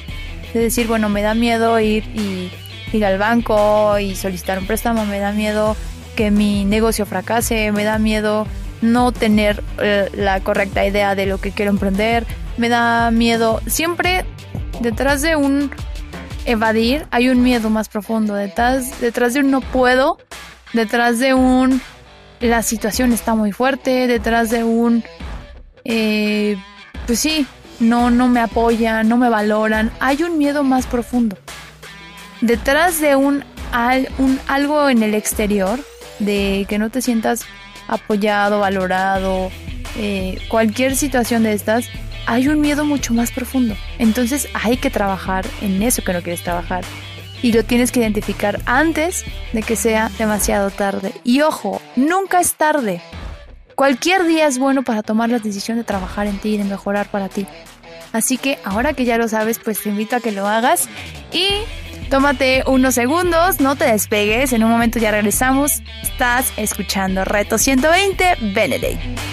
[0.47, 2.51] Es decir, bueno, me da miedo ir y
[2.93, 5.75] ir al banco y solicitar un préstamo, me da miedo
[6.15, 8.45] que mi negocio fracase, me da miedo
[8.81, 12.25] no tener eh, la correcta idea de lo que quiero emprender,
[12.57, 14.25] me da miedo, siempre
[14.81, 15.71] detrás de un
[16.45, 20.19] evadir hay un miedo más profundo, detrás, detrás de un no puedo,
[20.73, 21.81] detrás de un
[22.39, 25.03] la situación está muy fuerte, detrás de un
[25.85, 26.57] eh,
[27.05, 27.45] pues sí,
[27.79, 31.37] no, no me apoyan, no me valoran, hay un miedo más profundo
[32.43, 33.43] detrás de un,
[34.17, 35.79] un algo en el exterior,
[36.19, 37.45] de que no te sientas
[37.87, 39.49] apoyado, valorado,
[39.97, 41.85] eh, cualquier situación de estas,
[42.25, 43.75] hay un miedo mucho más profundo.
[43.97, 46.83] Entonces hay que trabajar en eso que no quieres trabajar.
[47.43, 51.13] Y lo tienes que identificar antes de que sea demasiado tarde.
[51.23, 53.01] Y ojo, nunca es tarde.
[53.75, 57.07] Cualquier día es bueno para tomar la decisión de trabajar en ti y de mejorar
[57.07, 57.45] para ti.
[58.13, 60.87] Así que ahora que ya lo sabes, pues te invito a que lo hagas
[61.31, 61.47] y
[62.09, 65.81] tómate unos segundos, no te despegues, en un momento ya regresamos.
[66.01, 69.32] Estás escuchando Reto 120 Benedict.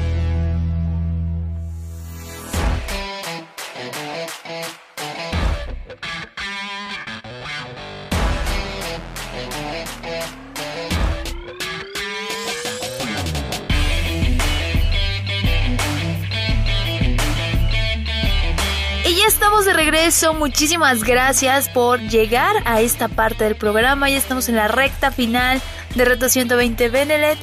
[20.11, 24.09] regreso, muchísimas gracias por llegar a esta parte del programa.
[24.09, 25.61] Ya estamos en la recta final
[25.95, 27.37] de Reto 120 Benelet.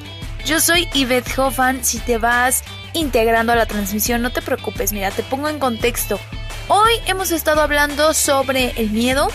[0.45, 1.83] Yo soy Yvette Hoffman.
[1.83, 6.21] Si te vas integrando a la transmisión, no te preocupes, mira, te pongo en contexto.
[6.69, 9.29] Hoy hemos estado hablando sobre el miedo,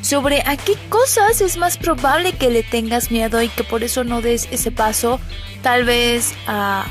[0.00, 4.02] sobre a qué cosas es más probable que le tengas miedo y que por eso
[4.02, 5.20] no des ese paso,
[5.62, 6.86] tal vez a,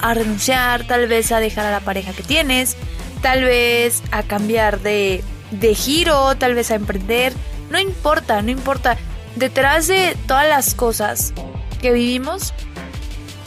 [0.00, 2.76] a renunciar, tal vez a dejar a la pareja que tienes,
[3.22, 7.32] tal vez a cambiar de, de giro, tal vez a emprender.
[7.70, 8.98] No importa, no importa.
[9.36, 11.32] Detrás de todas las cosas
[11.80, 12.52] que vivimos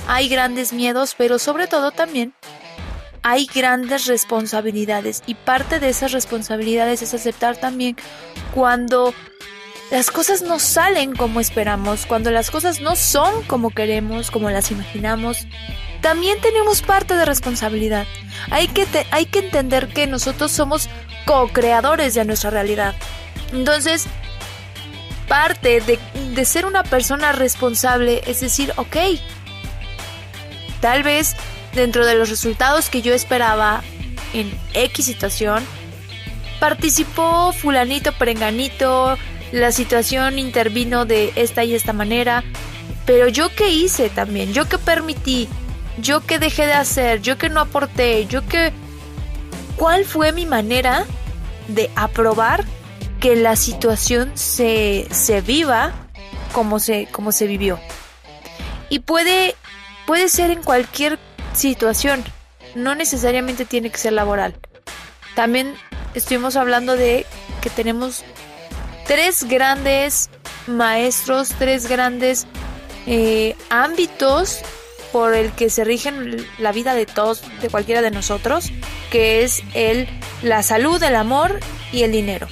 [0.08, 2.34] hay grandes miedos, pero sobre todo también
[3.22, 5.24] hay grandes responsabilidades.
[5.26, 7.96] Y parte de esas responsabilidades es aceptar también
[8.54, 9.14] cuando
[9.92, 14.72] las cosas no salen como esperamos, cuando las cosas no son como queremos, como las
[14.72, 15.48] imaginamos
[16.06, 18.06] también tenemos parte de responsabilidad.
[18.52, 20.88] Hay que, hay que entender que nosotros somos
[21.26, 22.94] co-creadores de nuestra realidad.
[23.52, 24.06] Entonces,
[25.28, 25.98] parte de,
[26.36, 28.96] de ser una persona responsable es decir, ok,
[30.80, 31.36] tal vez
[31.74, 33.82] dentro de los resultados que yo esperaba
[34.34, 35.66] en X situación,
[36.60, 39.18] participó fulanito, perenganito,
[39.52, 42.44] la situación intervino de esta y esta manera,
[43.08, 45.50] pero yo qué hice también, yo qué permití,
[45.98, 48.74] yo que dejé de hacer, yo que no aporté, yo que...
[49.76, 51.06] ¿Cuál fue mi manera
[51.68, 52.64] de aprobar
[53.20, 55.92] que la situación se, se viva
[56.54, 57.80] como se, como se vivió?
[58.90, 59.56] Y puede,
[60.06, 61.20] puede ser en cualquier
[61.54, 62.24] situación,
[62.74, 64.56] no necesariamente tiene que ser laboral.
[65.36, 65.76] También
[66.14, 67.26] estuvimos hablando de
[67.62, 68.24] que tenemos
[69.06, 70.30] tres grandes
[70.68, 72.48] maestros, tres grandes
[73.08, 74.62] eh, ámbitos
[75.16, 78.66] por el que se rigen la vida de todos, de cualquiera de nosotros,
[79.12, 80.10] que es el,
[80.42, 81.62] la salud, el amor
[81.94, 82.50] y el dinero.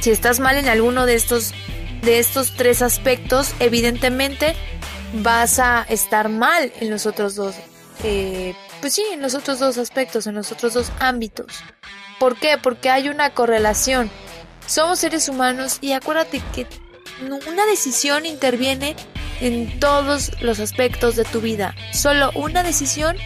[0.00, 1.54] Si estás mal en alguno de estos,
[2.02, 4.56] de estos tres aspectos, evidentemente
[5.12, 7.54] vas a estar mal en los otros dos.
[8.02, 11.62] Eh, pues sí, en los otros dos aspectos, en los otros dos ámbitos.
[12.18, 12.58] ¿Por qué?
[12.60, 14.10] Porque hay una correlación.
[14.66, 16.66] Somos seres humanos y acuérdate que
[17.48, 18.96] una decisión interviene
[19.40, 21.74] en todos los aspectos de tu vida.
[21.92, 23.16] Solo una decisión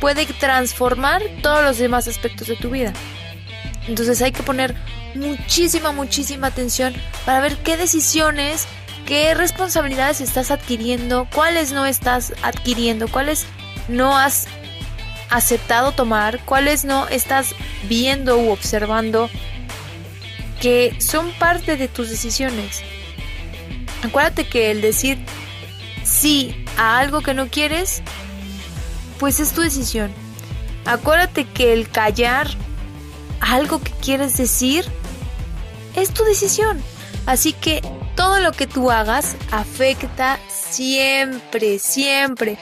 [0.00, 2.92] puede transformar todos los demás aspectos de tu vida.
[3.88, 4.74] Entonces hay que poner
[5.14, 8.66] muchísima, muchísima atención para ver qué decisiones,
[9.06, 13.46] qué responsabilidades estás adquiriendo, cuáles no estás adquiriendo, cuáles
[13.88, 14.46] no has
[15.30, 17.54] aceptado tomar, cuáles no estás
[17.88, 19.30] viendo u observando
[20.60, 22.82] que son parte de tus decisiones.
[24.02, 25.18] Acuérdate que el decir
[26.04, 28.02] sí a algo que no quieres,
[29.18, 30.12] pues es tu decisión.
[30.86, 32.48] Acuérdate que el callar
[33.40, 34.84] algo que quieres decir
[35.94, 36.82] es tu decisión.
[37.26, 37.82] Así que
[38.16, 42.58] todo lo que tú hagas afecta siempre, siempre,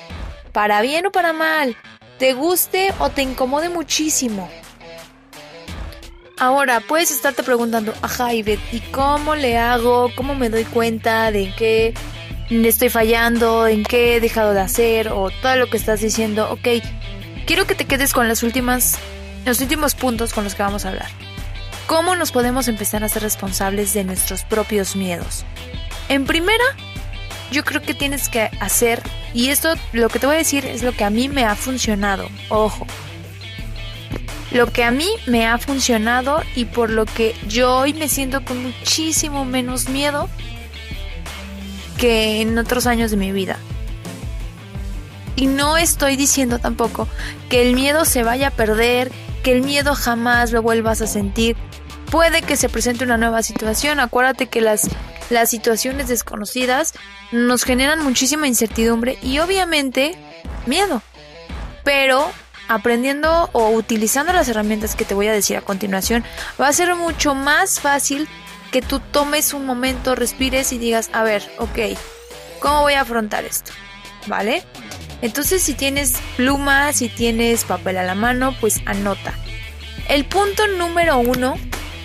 [0.53, 1.77] para bien o para mal,
[2.19, 4.51] te guste o te incomode muchísimo.
[6.41, 10.13] Ahora, puedes estarte preguntando, ajá, Ivette, ¿y cómo le hago?
[10.15, 11.95] ¿Cómo me doy cuenta de qué
[12.49, 13.67] estoy fallando?
[13.67, 15.09] ¿En qué he dejado de hacer?
[15.09, 16.49] O todo lo que estás diciendo.
[16.53, 16.83] Ok,
[17.45, 18.99] quiero que te quedes con las últimas,
[19.45, 21.09] los últimos puntos con los que vamos a hablar.
[21.89, 25.45] ¿Cómo nos podemos empezar a ser responsables de nuestros propios miedos?
[26.09, 26.65] En primera,
[27.51, 29.03] yo creo que tienes que hacer,
[29.35, 31.57] y esto lo que te voy a decir es lo que a mí me ha
[31.57, 32.87] funcionado, ojo,
[34.51, 38.45] lo que a mí me ha funcionado y por lo que yo hoy me siento
[38.45, 40.29] con muchísimo menos miedo
[41.99, 43.59] que en otros años de mi vida.
[45.37, 47.07] Y no estoy diciendo tampoco
[47.49, 51.57] que el miedo se vaya a perder, que el miedo jamás lo vuelvas a sentir.
[52.11, 54.01] Puede que se presente una nueva situación.
[54.01, 54.89] Acuérdate que las,
[55.31, 56.95] las situaciones desconocidas
[57.31, 60.17] nos generan muchísima incertidumbre y obviamente
[60.67, 61.03] miedo.
[61.85, 62.33] Pero
[62.69, 66.25] aprendiendo o utilizando las herramientas que te voy a decir a continuación,
[66.61, 68.29] va a ser mucho más fácil
[68.71, 71.99] que tú tomes un momento, respires y digas, a ver, ok,
[72.61, 73.73] ¿cómo voy a afrontar esto?
[74.27, 74.63] ¿Vale?
[75.23, 79.35] Entonces si tienes pluma, si tienes papel a la mano, pues anota.
[80.09, 81.55] El punto número uno,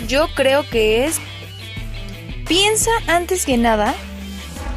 [0.07, 1.19] yo creo que es,
[2.47, 3.93] piensa antes que nada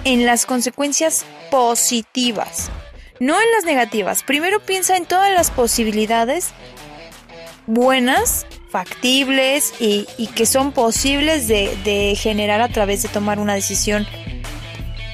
[0.05, 2.71] en las consecuencias positivas,
[3.21, 4.23] no en las negativas.
[4.23, 6.51] Primero piensa en todas las posibilidades
[7.67, 14.07] buenas, factibles y, que son posibles de, de generar a través de tomar una decisión.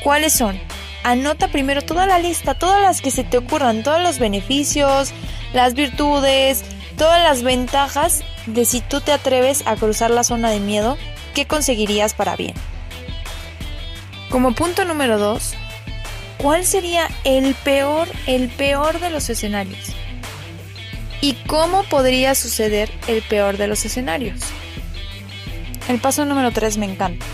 [0.02, 0.58] ¿Cuáles son?
[1.04, 5.12] anota primero toda la lista, todas las que se te ocurran, todos los beneficios,
[5.52, 6.64] las virtudes,
[6.96, 10.96] todas las ventajas de si tú te atreves a cruzar la zona de miedo,
[11.34, 12.54] ¿qué conseguirías para bien?
[14.30, 15.54] Como punto número dos,
[16.42, 19.94] ¿cuál sería el peor, el peor de los escenarios?
[21.20, 24.40] ¿Y cómo podría suceder el peor de los escenarios?
[25.88, 27.24] El paso número tres me encanta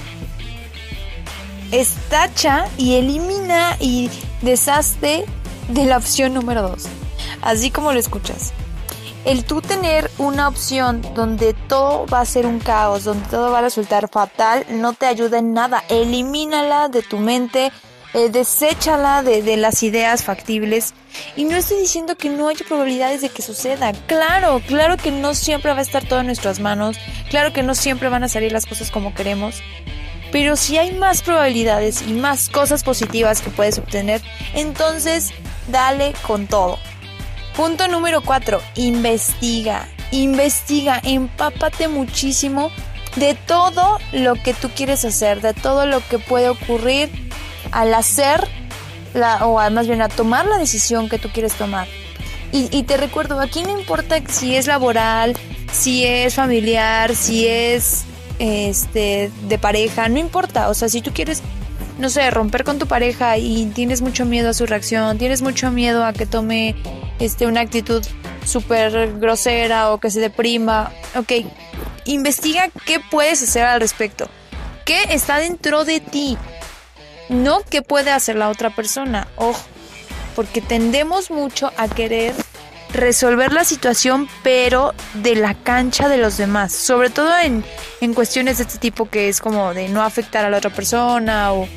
[1.73, 4.11] estacha y elimina y
[4.43, 5.25] deshazte
[5.69, 6.87] de la opción número 2.
[7.43, 8.53] Así como lo escuchas.
[9.25, 13.59] El tú tener una opción donde todo va a ser un caos, donde todo va
[13.59, 15.85] a resultar fatal, no te ayuda en nada.
[15.89, 17.73] Elimínala de tu mente,
[18.15, 20.95] eh, deséchala de, de, las ideas factibles.
[21.37, 23.93] Y no estoy diciendo que no haya probabilidades de que suceda.
[24.07, 26.97] Claro, claro que no siempre va a estar todo en nuestras manos.
[27.31, 29.63] Claro que no siempre van a salir las cosas como queremos.
[30.31, 34.21] Pero si hay más probabilidades y más cosas positivas que puedes obtener,
[34.55, 35.31] entonces
[35.69, 36.79] dale con todo.
[37.57, 38.61] Punto número 4.
[38.77, 39.89] Investiga.
[40.11, 42.71] Investiga, empápate muchísimo
[43.17, 47.11] de todo lo que tú quieres hacer, de todo lo que puede ocurrir
[47.73, 48.47] al hacer,
[49.15, 51.89] la, o más bien a tomar la decisión que tú quieres tomar.
[52.51, 55.37] Y, te recuerdo, aquí no importa si es laboral,
[55.71, 58.05] si es familiar, si es
[58.39, 61.43] este, de pareja, no importa, o sea, si tú quieres,
[61.99, 65.71] no sé, romper con tu pareja y tienes mucho miedo a su reacción, tienes mucho
[65.71, 66.75] miedo a que tome
[67.19, 68.03] este, una actitud
[68.47, 71.47] súper grosera o que se deprima, ok,
[72.07, 74.27] investiga qué puedes hacer al respecto,
[74.87, 76.39] qué está dentro de ti,
[77.29, 79.61] no qué puede hacer la otra persona, ojo,
[80.35, 82.35] porque tendemos mucho a querer
[82.93, 87.65] resolver la situación, pero de la cancha de los demás, sobre todo en,
[88.01, 91.53] en cuestiones de este tipo que es como de no afectar a la otra persona
[91.53, 91.69] o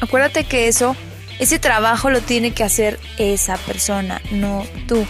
[0.00, 0.96] acuérdate que eso,
[1.38, 5.06] ese trabajo lo tiene que hacer esa persona, no tú.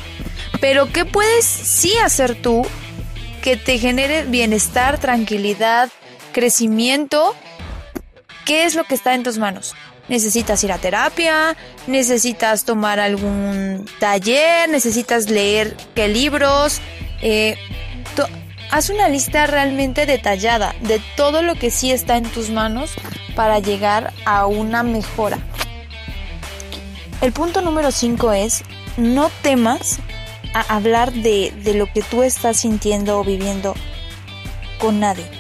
[0.61, 2.67] Pero ¿qué puedes sí hacer tú
[3.43, 5.91] que te genere bienestar, tranquilidad,
[6.33, 7.35] crecimiento?
[8.49, 9.77] ¿Qué es lo que está en tus manos?
[10.09, 11.55] necesitas ir a terapia,
[11.87, 16.81] necesitas tomar algún taller, necesitas leer qué libros.
[17.21, 17.57] Eh,
[18.71, 22.95] haz una lista realmente detallada de todo lo que sí está en tus manos
[23.37, 25.39] para llegar a una mejora.
[27.21, 28.63] El punto número 5 es,
[28.97, 29.99] no temas
[30.55, 33.75] a hablar de, de lo que tú estás sintiendo o viviendo
[34.79, 35.38] con nadie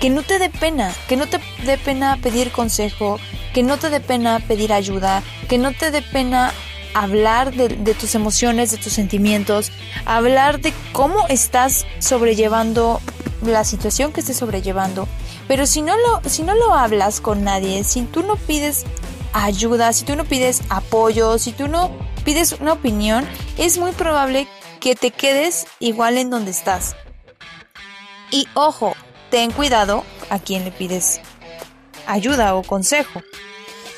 [0.00, 3.18] que no te dé pena, que no te dé pena pedir consejo,
[3.52, 6.52] que no te dé pena pedir ayuda, que no te dé pena
[6.94, 9.70] hablar de, tus emociones, de tus sentimientos,
[10.04, 13.00] hablar de cómo estás sobrellevando
[13.42, 15.06] la situación que estés sobrellevando.
[15.46, 18.84] Pero si no lo, si no lo hablas con nadie, si tú no pides
[19.32, 21.90] ayuda, si tú no pides apoyo, si tú no
[22.24, 23.26] pides una opinión,
[23.56, 24.48] es muy probable
[24.80, 26.96] que te quedes igual en donde estás.
[28.30, 28.94] Y ojo,
[29.30, 31.20] ten cuidado a quien le pides
[32.06, 33.22] ayuda o consejo.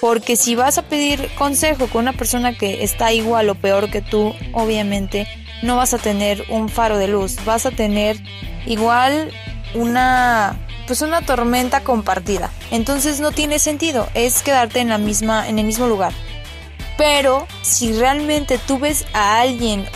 [0.00, 4.00] Porque si vas a pedir consejo con una persona que está igual o peor que
[4.00, 5.26] tú, obviamente
[5.62, 8.16] no vas a tener un faro de luz, vas a tener
[8.66, 9.30] igual
[9.74, 10.56] una
[10.86, 12.50] pues una tormenta compartida.
[12.70, 16.12] Entonces no tiene sentido, es quedarte en la misma en el mismo lugar.
[16.96, 19.86] Pero si realmente tú ves a alguien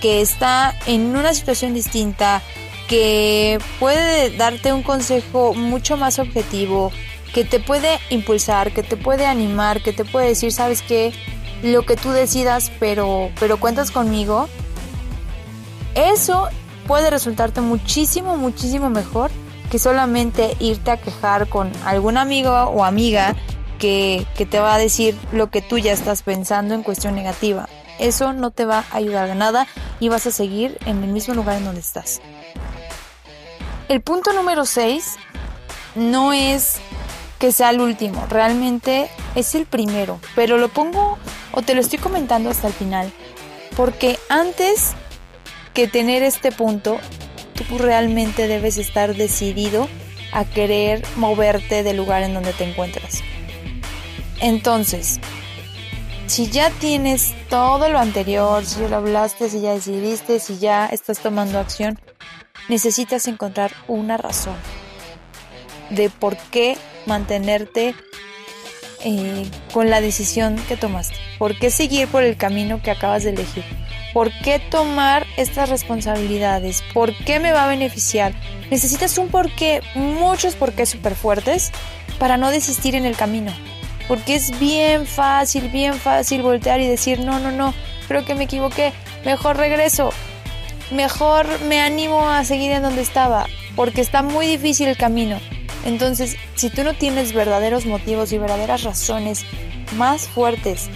[0.00, 2.42] que está en una situación distinta,
[2.88, 6.90] que puede darte un consejo mucho más objetivo,
[7.32, 11.12] que te puede impulsar, que te puede animar, que te puede decir, sabes qué,
[11.62, 14.48] lo que tú decidas, pero, pero cuentas conmigo,
[15.94, 16.48] eso
[16.86, 19.30] puede resultarte muchísimo, muchísimo mejor
[19.70, 23.36] que solamente irte a quejar con algún amigo o amiga
[23.78, 27.68] que, que te va a decir lo que tú ya estás pensando en cuestión negativa.
[27.98, 29.66] Eso no te va a ayudar de nada
[30.00, 32.22] y vas a seguir en el mismo lugar en donde estás.
[33.88, 35.16] El punto número 6
[35.94, 36.76] no es
[37.38, 41.16] que sea el último, realmente es el primero, pero lo pongo
[41.52, 43.10] o te lo estoy comentando hasta el final,
[43.78, 44.92] porque antes
[45.72, 46.98] que tener este punto,
[47.54, 49.88] tú realmente debes estar decidido
[50.32, 53.22] a querer moverte del lugar en donde te encuentras.
[54.40, 55.18] Entonces,
[56.26, 60.86] si ya tienes todo lo anterior, si ya lo hablaste, si ya decidiste, si ya
[60.86, 61.98] estás tomando acción,
[62.68, 64.56] necesitas encontrar una razón
[65.90, 67.94] de por qué mantenerte
[69.04, 73.30] eh, con la decisión que tomaste, por qué seguir por el camino que acabas de
[73.30, 73.64] elegir,
[74.12, 78.34] por qué tomar estas responsabilidades, por qué me va a beneficiar.
[78.70, 81.70] Necesitas un porqué, muchos porqués súper fuertes
[82.18, 83.52] para no desistir en el camino.
[84.08, 87.74] Porque es bien fácil, bien fácil voltear y decir, no, no, no,
[88.08, 88.92] creo que me equivoqué,
[89.24, 90.10] mejor regreso,
[90.90, 95.38] mejor me animo a seguir en donde estaba, porque está muy difícil el camino.
[95.84, 99.44] Entonces, si tú no tienes verdaderos motivos y verdaderas razones
[99.96, 100.90] más fuertes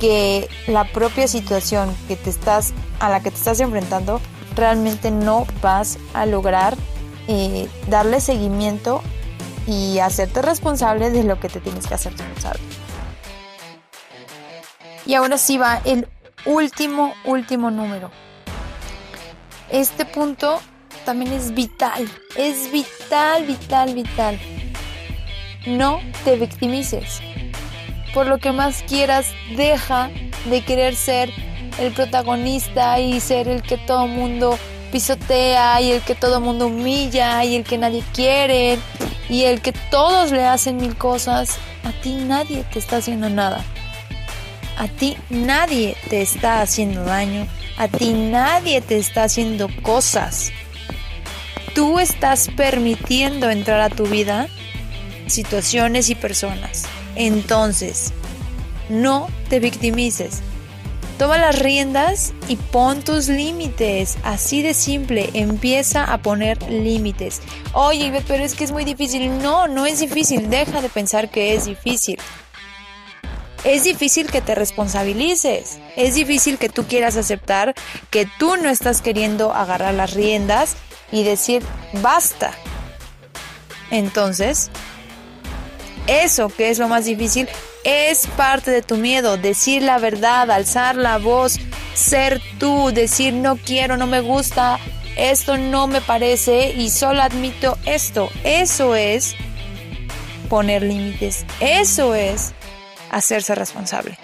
[0.00, 4.20] que la propia situación que te estás, a la que te estás enfrentando,
[4.54, 6.76] realmente no vas a lograr
[7.26, 9.02] eh, darle seguimiento
[9.66, 12.62] y hacerte responsable de lo que te tienes que hacer responsable.
[15.06, 16.08] Y ahora sí va el
[16.46, 18.10] último, último número.
[19.74, 20.60] Este punto
[21.04, 24.38] también es vital, es vital, vital, vital.
[25.66, 27.20] No te victimices.
[28.14, 30.10] Por lo que más quieras, deja
[30.44, 31.32] de querer ser
[31.80, 34.56] el protagonista y ser el que todo mundo
[34.92, 38.78] pisotea y el que todo mundo humilla y el que nadie quiere
[39.28, 41.58] y el que todos le hacen mil cosas.
[41.82, 43.64] A ti nadie te está haciendo nada.
[44.78, 50.52] A ti nadie te está haciendo daño a ti nadie te está haciendo cosas.
[51.74, 54.48] Tú estás permitiendo entrar a tu vida
[55.26, 56.84] situaciones y personas.
[57.16, 58.12] Entonces,
[58.88, 60.40] no te victimices.
[61.18, 64.18] Toma las riendas y pon tus límites.
[64.24, 65.30] Así de simple.
[65.32, 67.40] Empieza a poner límites.
[67.72, 69.38] Oye, pero es que es muy difícil.
[69.38, 70.50] No, no es difícil.
[70.50, 72.18] Deja de pensar que es difícil
[73.64, 77.74] es difícil que te responsabilices, es difícil que tú quieras aceptar
[78.10, 80.76] que tú no estás queriendo agarrar las riendas
[81.10, 81.62] y decir
[81.94, 82.52] basta.
[83.90, 84.70] Entonces,
[86.06, 87.48] eso que es lo más difícil
[87.84, 91.58] es parte de tu miedo, decir la verdad, alzar la voz,
[91.94, 94.78] ser tú, decir no quiero, no me gusta,
[95.16, 98.28] esto no me parece y solo admito esto.
[98.42, 99.34] Eso es
[100.48, 102.54] poner límites, eso es
[103.14, 104.18] hacerse responsable.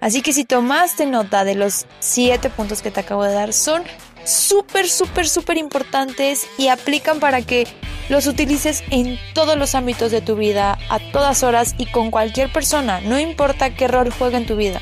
[0.00, 3.82] Así que si tomaste nota de los siete puntos que te acabo de dar, son
[4.24, 7.66] súper, súper, súper importantes y aplican para que
[8.08, 12.52] los utilices en todos los ámbitos de tu vida, a todas horas y con cualquier
[12.52, 14.80] persona, no importa qué rol juegue en tu vida.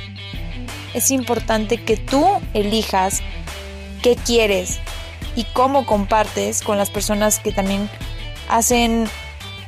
[0.94, 3.22] Es importante que tú elijas
[4.02, 4.80] qué quieres
[5.36, 7.88] y cómo compartes con las personas que también
[8.48, 9.08] hacen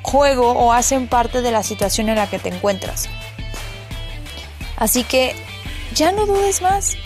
[0.04, 3.08] juego o hacen parte de la situación en la que te encuentras.
[4.76, 5.34] Así que
[5.94, 6.96] ya no dudes más.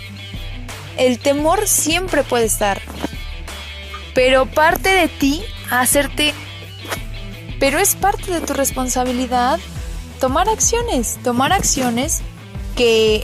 [0.99, 2.83] El temor siempre puede estar,
[4.15, 6.35] pero parte de ti hacerte,
[7.61, 9.61] pero es parte de tu responsabilidad
[10.19, 12.23] tomar acciones, tomar acciones
[12.77, 13.23] que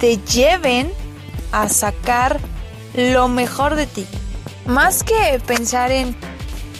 [0.00, 0.90] te lleven
[1.52, 2.40] a sacar
[2.94, 4.06] lo mejor de ti.
[4.66, 6.16] Más que pensar en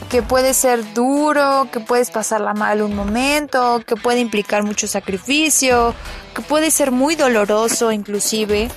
[0.08, 5.94] que puede ser duro, que puedes pasarla mal un momento, que puede implicar mucho sacrificio,
[6.34, 8.70] que puede ser muy doloroso inclusive,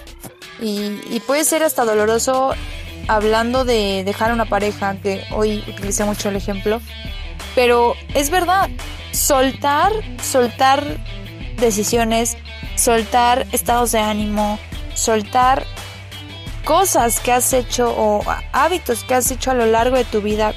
[0.60, 2.54] y, puede ser hasta doloroso
[3.08, 6.82] hablando de dejar una pareja, que hoy utilicé mucho el ejemplo,
[7.56, 8.70] pero es verdad,
[9.12, 10.84] soltar, soltar
[11.58, 12.38] decisiones,
[12.76, 14.60] soltar estados de ánimo,
[14.94, 15.66] soltar
[16.64, 20.54] cosas que has hecho o hábitos que has hecho a lo largo de tu vida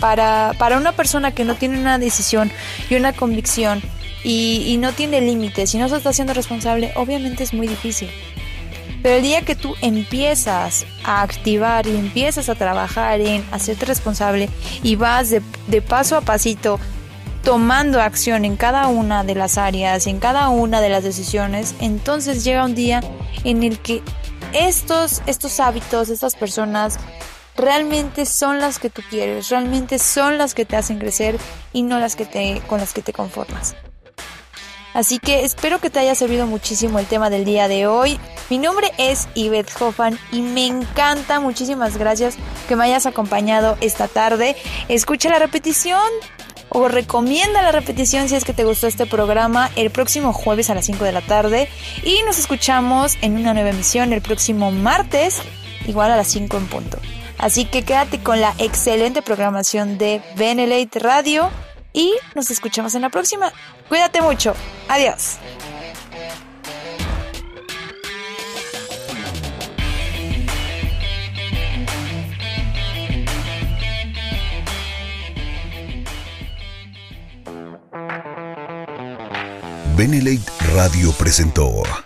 [0.00, 2.50] para, para una persona que no tiene una decisión
[2.90, 3.82] y una convicción
[4.24, 8.10] y, no tiene límites y no se está haciendo responsable, obviamente es muy difícil.
[9.02, 14.48] Pero el día que tú empiezas a activar y empiezas a trabajar en hacerte responsable
[14.82, 16.80] y vas de, de, paso a pasito
[17.44, 22.42] tomando acción en cada una de las áreas, en cada una de las decisiones, entonces
[22.42, 23.00] llega un día
[23.44, 24.02] en el que
[24.52, 26.98] estos, estos hábitos, estas personas
[27.56, 31.38] realmente son las que tú quieres, realmente son las que te hacen crecer
[31.72, 33.74] y no las que te con las que te conformas.
[34.96, 38.18] Así que espero que te haya servido muchísimo el tema del día de hoy.
[38.48, 42.36] Mi nombre es Yvette Hoffman y me encanta, muchísimas gracias
[42.66, 44.56] que me hayas acompañado esta tarde.
[44.88, 46.00] Escucha la repetición
[46.70, 50.74] o recomienda la repetición si es que te gustó este programa el próximo jueves a
[50.74, 51.68] las 5 de la tarde
[52.02, 55.42] y nos escuchamos en una nueva emisión el próximo martes
[55.86, 56.98] igual a las 5 en punto.
[57.38, 61.50] Así que quédate con la excelente programación de Benelate Radio
[61.92, 63.52] y nos escuchamos en la próxima.
[63.88, 64.54] Cuídate mucho.
[64.88, 65.38] Adiós.
[79.96, 82.05] Benelate Radio presentó